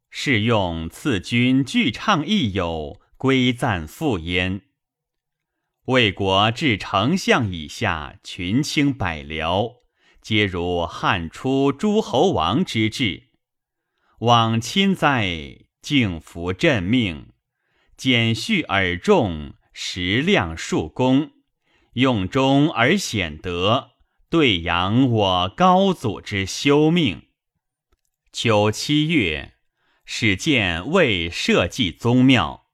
[0.10, 3.02] 是用赐君具唱一友。
[3.20, 4.62] 归赞复焉。
[5.88, 9.80] 魏国至丞相以下，群卿百僚，
[10.22, 13.32] 皆如汉初诸侯王之志。
[14.20, 17.34] 往亲哉，敬服朕命，
[17.98, 21.34] 简序而重，实量数功，
[22.00, 23.92] 用忠而显德，
[24.30, 27.28] 对扬我高祖之修命。
[28.32, 29.56] 秋七月，
[30.06, 32.68] 始建魏社稷宗庙。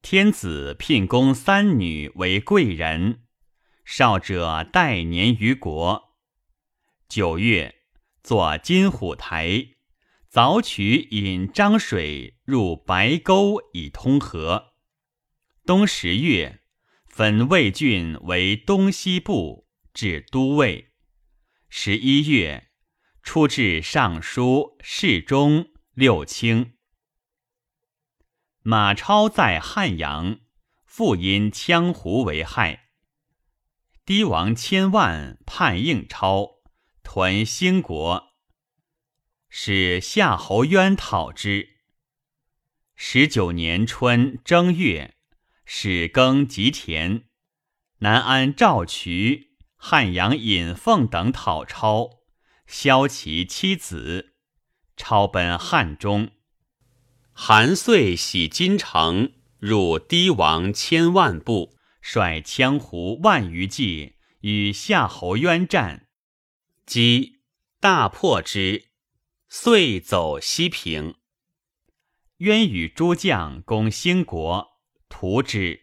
[0.00, 3.24] 天子聘公三女为贵人，
[3.84, 6.16] 少者待年于国。
[7.08, 7.74] 九月，
[8.22, 9.70] 作金虎台，
[10.32, 14.74] 凿渠引漳水入白沟以通河。
[15.64, 16.60] 冬十月，
[17.16, 20.92] 分魏郡为东西部，至都尉。
[21.70, 22.68] 十一月，
[23.22, 26.76] 出至尚书、侍中、六卿。
[28.60, 30.40] 马超在汉阳，
[30.84, 32.90] 复因羌胡为害。
[34.04, 36.56] 帝王千万叛应超，
[37.02, 38.34] 屯兴国，
[39.48, 41.78] 使夏侯渊讨之。
[42.94, 45.15] 十九年春正月，
[45.68, 47.24] 始耕吉田。
[47.98, 52.20] 南安赵渠、汉阳尹奉等讨超，
[52.68, 54.36] 削其妻子。
[54.96, 56.30] 超奔汉中。
[57.32, 66.06] 韩遂徙金城，入堤王千万部，率羌胡万余骑与夏侯渊战，
[66.86, 67.40] 击
[67.80, 68.90] 大破之。
[69.48, 71.16] 遂走西平。
[72.38, 74.75] 渊与诸将攻兴国，
[75.18, 75.80] 屠之。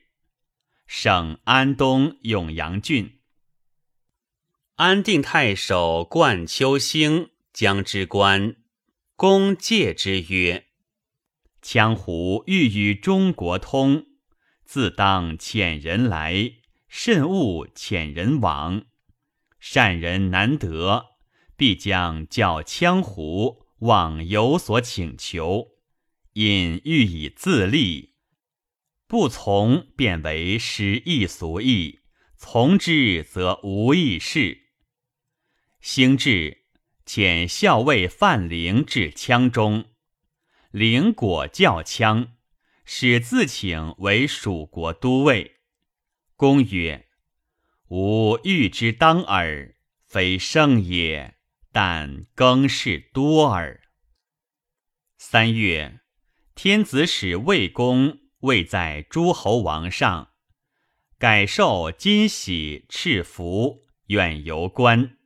[0.85, 3.19] 省安东永阳郡。
[4.76, 8.57] 安定太守冠丘兴将之官，
[9.15, 10.68] 公戒之曰
[11.65, 14.05] ：“羌胡欲与中国通，
[14.65, 16.53] 自当遣人来，
[16.88, 18.85] 慎勿遣人往。
[19.60, 21.05] 善人难得，
[21.57, 25.69] 必将教羌胡望有所请求，
[26.34, 28.12] 因欲以自立。
[29.14, 31.99] 不从，便为失义俗义；
[32.35, 34.72] 从之，则无义事。
[35.80, 36.64] 兴至。”
[37.06, 39.85] 遣校尉范陵至羌中，
[40.72, 42.30] 陵果教羌，
[42.85, 45.57] 使自请为蜀国都尉。
[46.35, 47.07] 公曰
[47.90, 49.76] ：“吾欲之当耳，
[50.07, 51.35] 非圣也，
[51.72, 53.80] 但更事多耳。”
[55.19, 55.99] 三月，
[56.56, 60.34] 天子使魏公位在诸侯王上，
[61.18, 65.18] 改授金玺赤符，远游观。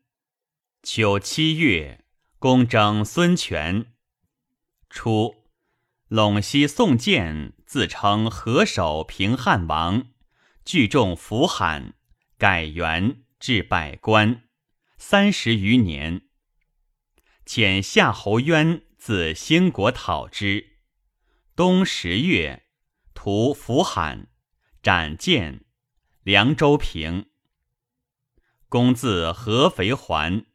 [0.84, 2.06] 秋七月，
[2.38, 3.94] 公征孙权。
[4.88, 5.48] 初，
[6.10, 10.10] 陇西宋建自称河首平汉王，
[10.64, 11.96] 聚众扶罕，
[12.38, 14.44] 改元至百官，
[15.00, 16.22] 三十余年。
[17.48, 20.78] 遣夏侯渊自兴国讨之。
[21.56, 22.67] 冬十月，
[23.28, 24.30] 屠扶罕，
[24.82, 25.66] 斩剑，
[26.24, 27.26] 凉州平。
[28.70, 30.46] 公自合肥还。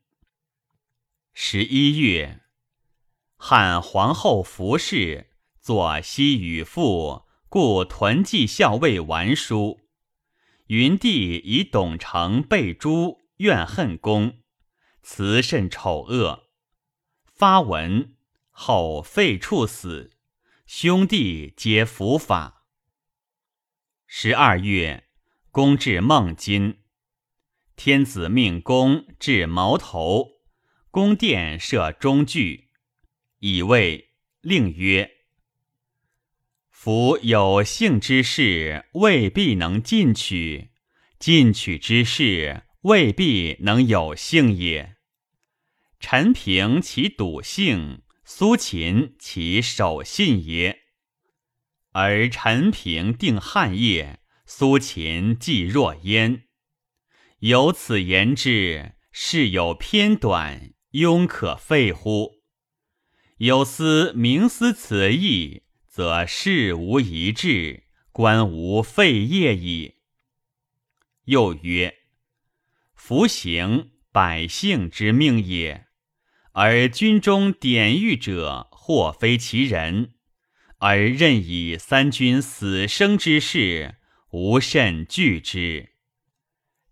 [1.35, 2.41] 十一月，
[3.37, 9.83] 汉皇后服氏作西与父故屯骑校尉完书，
[10.69, 14.39] 云帝以董承被诛，怨恨公，
[15.03, 16.45] 辞甚丑恶，
[17.27, 18.17] 发文
[18.49, 20.17] 后废处死，
[20.65, 22.61] 兄弟皆伏法。
[24.15, 25.05] 十二月，
[25.51, 26.81] 公至孟津，
[27.77, 30.43] 天子命公至矛头。
[30.91, 32.69] 宫殿设中具，
[33.39, 34.11] 以谓
[34.43, 35.11] 令曰
[36.69, 40.69] ：“夫有幸之事，未必能进取；
[41.19, 44.97] 进取之事，未必能有幸也。
[45.99, 50.82] 陈平其笃信，苏秦其守信也。
[51.93, 56.45] 而陈平定汉业，苏秦既若焉。
[57.39, 62.43] 由此言之，事有偏短。”庸可废乎？
[63.39, 69.95] 有司明思此意，则事无一致，官无废业矣。
[71.25, 71.95] 又曰：
[72.95, 75.87] 服行百姓之命也，
[76.53, 80.13] 而军中典狱者，或非其人，
[80.83, 83.95] 而任以三军死生之事，
[84.33, 85.91] 无甚惧之。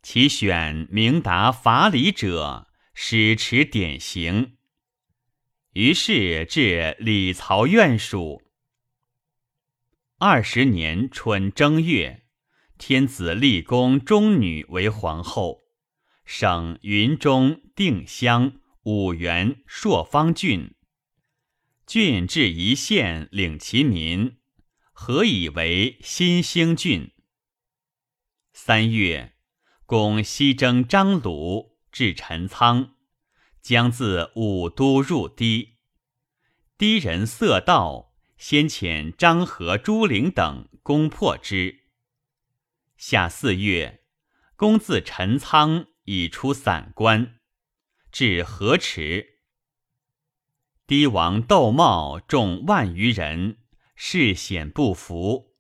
[0.01, 2.69] 其选明达法理者。
[3.03, 4.59] 使持典型，
[5.73, 8.43] 于是至李曹院属。
[10.19, 12.25] 二十年春正月，
[12.77, 15.63] 天子立宫中女为皇后，
[16.27, 20.75] 省云中、定襄、五原、朔方郡，
[21.91, 24.39] 郡治一县，领其民，
[24.93, 27.11] 何以为新兴郡？
[28.53, 29.33] 三月，
[29.87, 31.81] 公西征张鲁。
[31.91, 32.95] 至陈仓，
[33.61, 35.79] 将自武都入堤。
[36.79, 41.87] 堤人色道，先遣张合、朱灵等攻破之。
[42.97, 44.05] 夏四月，
[44.55, 47.41] 公自陈仓已出散关，
[48.13, 49.30] 至河池。
[50.91, 53.59] 堤王窦茂众万余人，
[53.95, 55.55] 势险不服。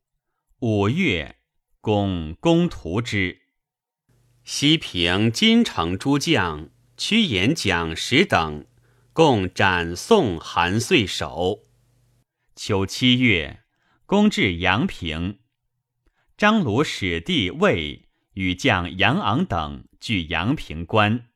[0.58, 1.36] 五月，
[1.80, 3.38] 攻攻屠之。
[4.42, 8.66] 西平、金城诸将、屈延、蒋石等，
[9.12, 11.60] 共斩宋韩遂首。
[12.56, 13.62] 秋七月，
[14.06, 15.38] 攻至阳平，
[16.36, 21.28] 张鲁使弟魏与将杨昂等据阳平关，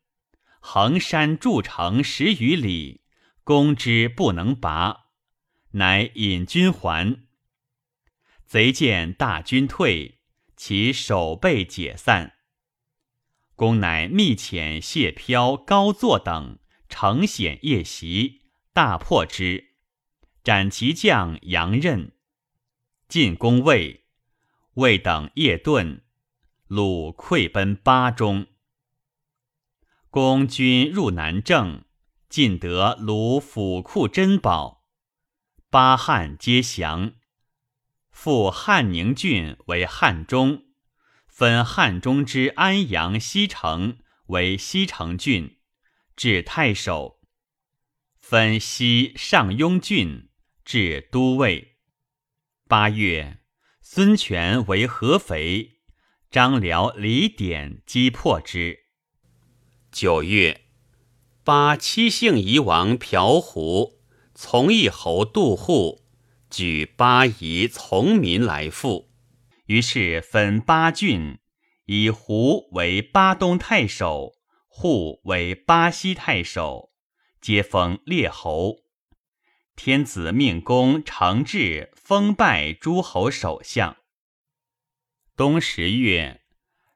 [0.58, 3.02] 横山筑城十余里，
[3.44, 5.08] 攻之不能拔，
[5.72, 7.26] 乃引军还。
[8.46, 10.20] 贼见大军退，
[10.56, 12.32] 其守备解散。
[13.54, 16.58] 公乃密遣谢飘、高坐等
[16.88, 18.40] 乘险夜袭，
[18.72, 19.74] 大破之，
[20.42, 22.12] 斩其将杨任。
[23.08, 24.06] 进攻魏，
[24.74, 26.00] 魏等夜遁，
[26.66, 28.46] 鲁溃奔巴中。
[30.08, 31.84] 公军入南郑，
[32.34, 34.82] 尽得鲁府库珍宝，
[35.70, 37.14] 八汉皆降。
[38.10, 40.64] 复汉宁郡为汉中。
[41.28, 45.60] 分汉中之安阳西城为西城郡，
[46.16, 47.20] 置太守。
[48.18, 50.28] 分西上庸郡，
[50.64, 51.76] 至都尉。
[52.66, 53.38] 八月，
[53.80, 55.82] 孙权为合肥，
[56.32, 58.86] 张辽、李典击破之。
[59.92, 60.63] 九月，
[61.46, 63.98] 八七姓夷王朴胡
[64.34, 66.00] 从一侯杜户
[66.48, 69.10] 举八夷从民来附，
[69.66, 71.36] 于是分八郡，
[71.84, 74.32] 以胡为巴东太守，
[74.68, 76.92] 户为巴西太守。
[77.42, 78.76] 皆封列侯，
[79.76, 83.98] 天子命公承制封拜诸侯首相。
[85.36, 86.40] 冬十月，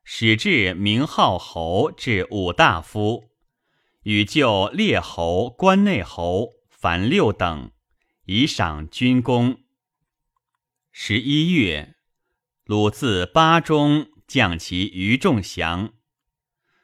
[0.05, 3.28] 始置名号侯至五大夫，
[4.09, 7.73] 与就列侯、关内侯凡六等，
[8.25, 9.65] 以赏军功。
[10.91, 11.95] 十一月，
[12.65, 15.93] 鲁自巴中降其余众降，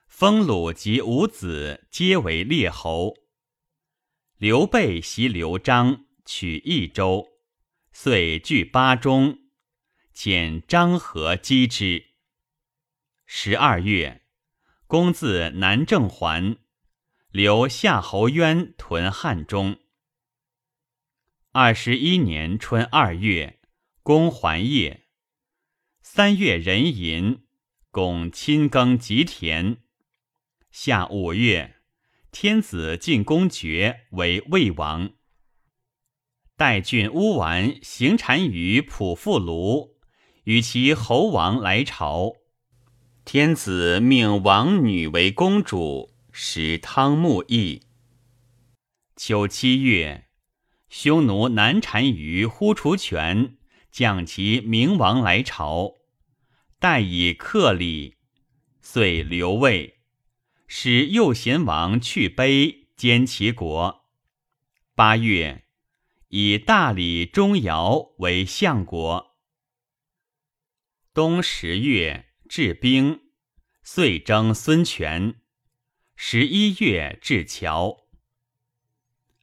[0.07, 3.15] 封鲁及五子皆为列侯。
[4.37, 7.27] 刘备袭刘璋，取益州，
[7.91, 9.39] 遂据巴中，
[10.15, 12.05] 遣张合击之。
[13.25, 14.27] 十二月，
[14.87, 16.59] 公自南郑还，
[17.35, 19.81] 留夏侯渊屯汉中。
[21.51, 23.59] 二十一年春二月，
[24.05, 25.07] 公还业。
[26.01, 27.43] 三月壬寅，
[27.91, 29.79] 公亲耕吉田。
[30.71, 31.79] 夏五月。
[32.31, 35.11] 天子进公爵为魏王，
[36.57, 39.97] 代郡乌丸行单于普复卢，
[40.45, 42.31] 与其侯王来朝。
[43.25, 47.83] 天子命王女为公主，使汤沐邑。
[49.15, 50.27] 秋七月，
[50.89, 53.57] 匈奴南单于呼除权
[53.93, 55.93] 将其明王来朝，
[56.81, 58.17] 待以克礼，
[58.83, 60.01] 遂留位。
[60.67, 64.05] 使右贤王去卑兼其国。
[64.97, 65.67] 八月，
[66.31, 69.37] 以大理钟繇为相国。
[71.13, 73.21] 冬十月，治兵，
[73.85, 75.37] 遂征孙权。
[76.17, 78.05] 十一月，至桥。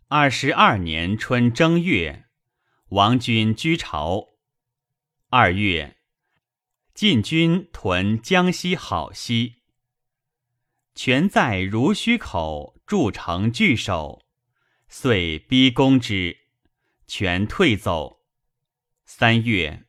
[0.07, 2.26] 二十二年春正月，
[2.89, 4.30] 王军居巢。
[5.30, 5.98] 二月，
[6.93, 9.56] 晋军屯江西好溪。
[10.95, 14.23] 权在如须口筑城据守，
[14.88, 16.38] 遂逼攻之，
[17.06, 18.22] 权退走。
[19.06, 19.85] 三月，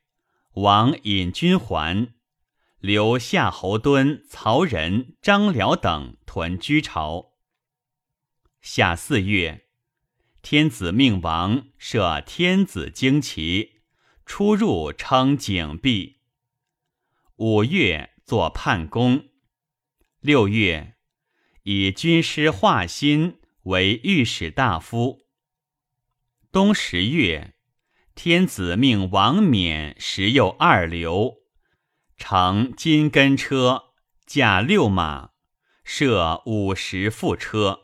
[0.54, 2.12] 王引军还，
[2.82, 7.34] 留夏侯惇、曹仁、张辽等屯居巢。
[8.60, 9.68] 夏四月，
[10.42, 13.82] 天子命王设天子旌旗，
[14.26, 16.22] 出入称景壁。
[17.36, 19.28] 五月，作叛公。
[20.18, 20.96] 六月，
[21.62, 25.28] 以军师华歆为御史大夫。
[26.50, 27.54] 冬十月，
[28.16, 31.41] 天子命王冕时右二流，
[32.24, 33.86] 乘金根车，
[34.26, 35.30] 驾六马，
[35.82, 37.80] 设五十副车，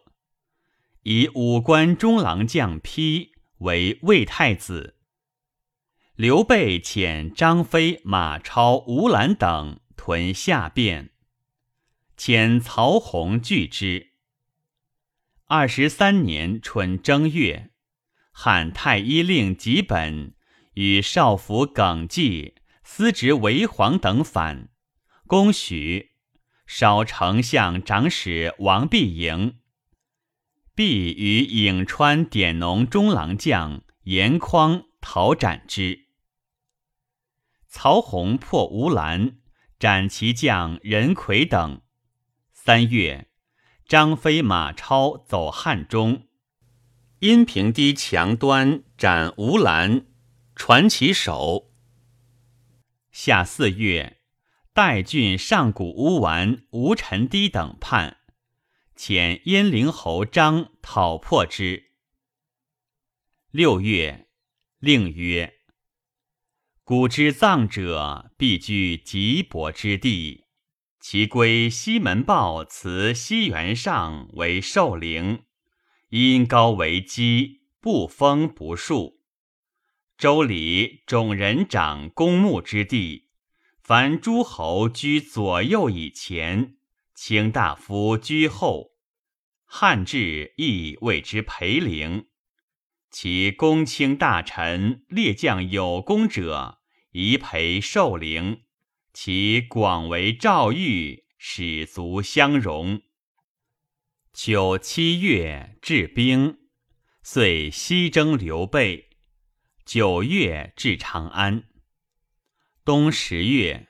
[1.02, 4.94] 以五官中郎将丕为魏太子。
[6.15, 11.09] 刘备遣张飞、马超、吴兰等屯下汴。
[12.16, 14.12] 遣曹洪拒之。
[15.47, 17.73] 二十三年春正月，
[18.31, 20.36] 汉太医令吉本
[20.74, 22.55] 与少府耿纪、
[22.90, 24.70] 司职韦黄等反，
[25.27, 26.12] 攻许，
[26.66, 29.59] 少丞相长史王必迎。
[30.74, 36.06] 必与颍川典农中郎将严匡讨斩之。
[37.69, 39.36] 曹洪破吴兰，
[39.78, 41.82] 斩其将任奎等。
[42.52, 43.28] 三月，
[43.86, 46.27] 张飞、马超走汉中，
[47.19, 50.06] 阴平堤墙端斩吴兰，
[50.56, 51.67] 传其首。
[53.20, 54.20] 夏四月，
[54.72, 58.18] 代郡上古乌丸、吴沉堤等叛，
[58.96, 61.90] 遣燕陵侯张讨破之。
[63.50, 64.28] 六月，
[64.78, 65.54] 令曰
[66.84, 70.44] ：“古之葬者，必居极薄之地。”
[71.02, 75.42] 其归西门豹辞西园上为寿陵，
[76.10, 79.17] 因高为基，不封不树。
[80.18, 83.28] 周礼种人长公墓之地，
[83.80, 86.74] 凡诸侯居左右以前，
[87.14, 88.96] 卿大夫居后。
[89.64, 92.26] 汉制亦谓之陪陵。
[93.12, 96.80] 其公卿大臣列将有功者，
[97.12, 98.62] 宜陪寿陵。
[99.12, 103.02] 其广为诏谕，使族相容。
[104.32, 106.58] 九七月，治兵，
[107.22, 109.07] 遂西征刘备。
[109.89, 111.65] 九月至长安。
[112.85, 113.89] 冬十月，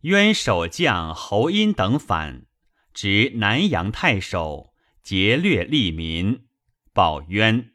[0.00, 2.46] 渊守将侯殷等反，
[2.92, 6.48] 执南阳太守，劫掠利民，
[6.92, 7.72] 报渊。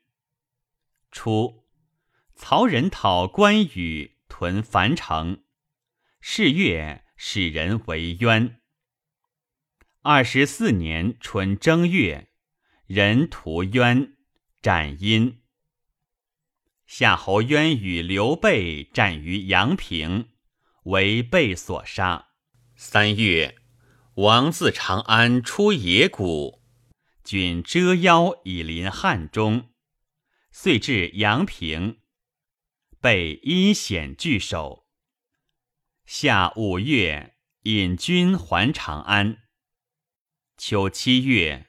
[1.09, 1.63] 初，
[2.35, 5.45] 曹仁讨关羽，屯樊城。
[6.19, 8.59] 是月，使人为渊。
[10.01, 12.27] 二十四年春正月，
[12.87, 14.17] 人屠渊，
[14.61, 15.39] 斩殷。
[16.87, 20.29] 夏侯渊与刘备战于阳平，
[20.83, 22.29] 为备所杀。
[22.77, 23.57] 三月，
[24.15, 26.63] 王自长安出野谷，
[27.25, 29.73] 军遮腰以临汉中，
[30.49, 31.99] 遂至阳平，
[33.01, 34.87] 备因险拒守。
[36.05, 39.39] 夏五月，引军还长安。
[40.57, 41.67] 秋七月，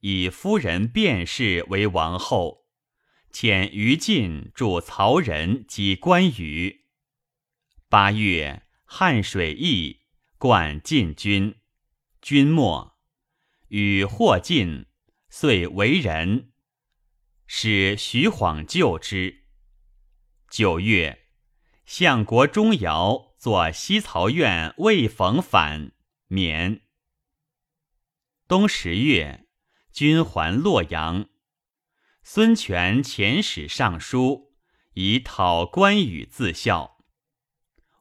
[0.00, 2.63] 以夫人卞氏为王后，
[3.34, 6.84] 遣于禁助曹仁及关羽。
[7.88, 10.02] 八月，汉水邑，
[10.38, 11.56] 灌晋军，
[12.22, 12.96] 军没，
[13.66, 14.86] 与霍晋，
[15.28, 16.52] 遂为人，
[17.48, 19.46] 使徐晃救之。
[20.48, 21.26] 九月，
[21.84, 25.90] 相国钟繇作西曹院魏逢反，
[26.28, 26.82] 免。
[28.46, 29.48] 冬十月，
[29.92, 31.28] 军还洛阳。
[32.26, 34.54] 孙权遣使上书，
[34.94, 36.96] 以讨关羽自效。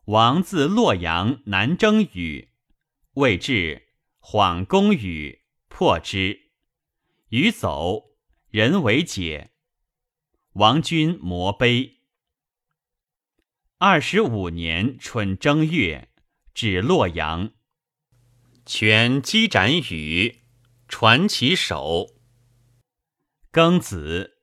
[0.06, 2.50] 王自洛阳南征羽，
[3.16, 3.90] 未至，
[4.20, 6.52] 缓攻羽，破之。
[7.32, 8.16] 羽走，
[8.50, 9.52] 人为解。
[10.54, 11.98] 王军摩碑。
[13.80, 16.08] 二十五年春正月，
[16.54, 17.52] 至洛阳。
[18.66, 20.44] 权击斩羽，
[20.88, 22.13] 传其首。
[23.54, 24.40] 庚子，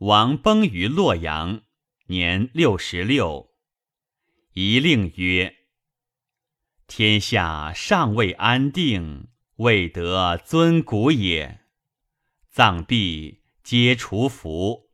[0.00, 1.62] 王崩于洛阳，
[2.08, 3.54] 年六十六。
[4.52, 5.56] 一令曰
[6.86, 11.60] ：“天下尚未安定，未得尊古也。
[12.50, 14.90] 葬毕，皆除服。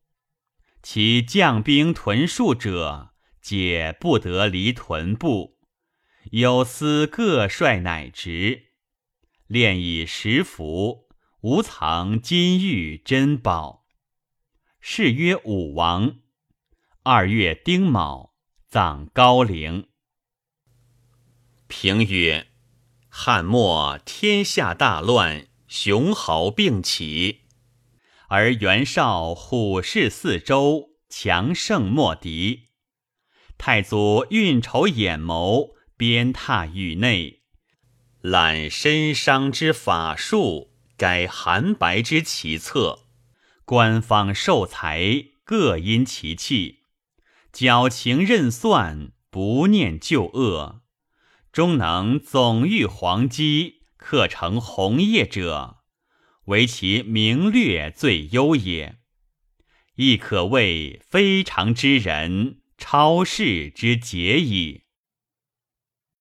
[0.80, 3.10] 其将兵屯戍者，
[3.42, 5.58] 皆不得离屯部。”
[6.30, 8.74] 有司各率乃职，
[9.48, 11.07] 练以食服，
[11.42, 13.86] 无藏金玉珍宝。
[14.80, 16.16] 谥曰武王。
[17.04, 18.34] 二月丁卯，
[18.66, 19.86] 葬高陵。
[21.68, 22.48] 平曰：
[23.08, 27.42] 汉末天下大乱，雄豪并起，
[28.26, 32.70] 而袁绍虎视四周，强盛莫敌。
[33.56, 35.76] 太祖运筹眼谋。
[35.96, 37.42] 鞭挞狱内，
[38.20, 40.67] 览身伤之法术，
[40.98, 43.04] 改韩白之奇策。
[43.64, 46.80] 官方受财，各因其器，
[47.52, 50.82] 矫情任算，不念旧恶，
[51.52, 55.76] 终能总御黄鸡，刻成红叶者，
[56.46, 58.96] 唯其名略最优也。
[59.94, 64.82] 亦可谓非常之人，超世之杰矣。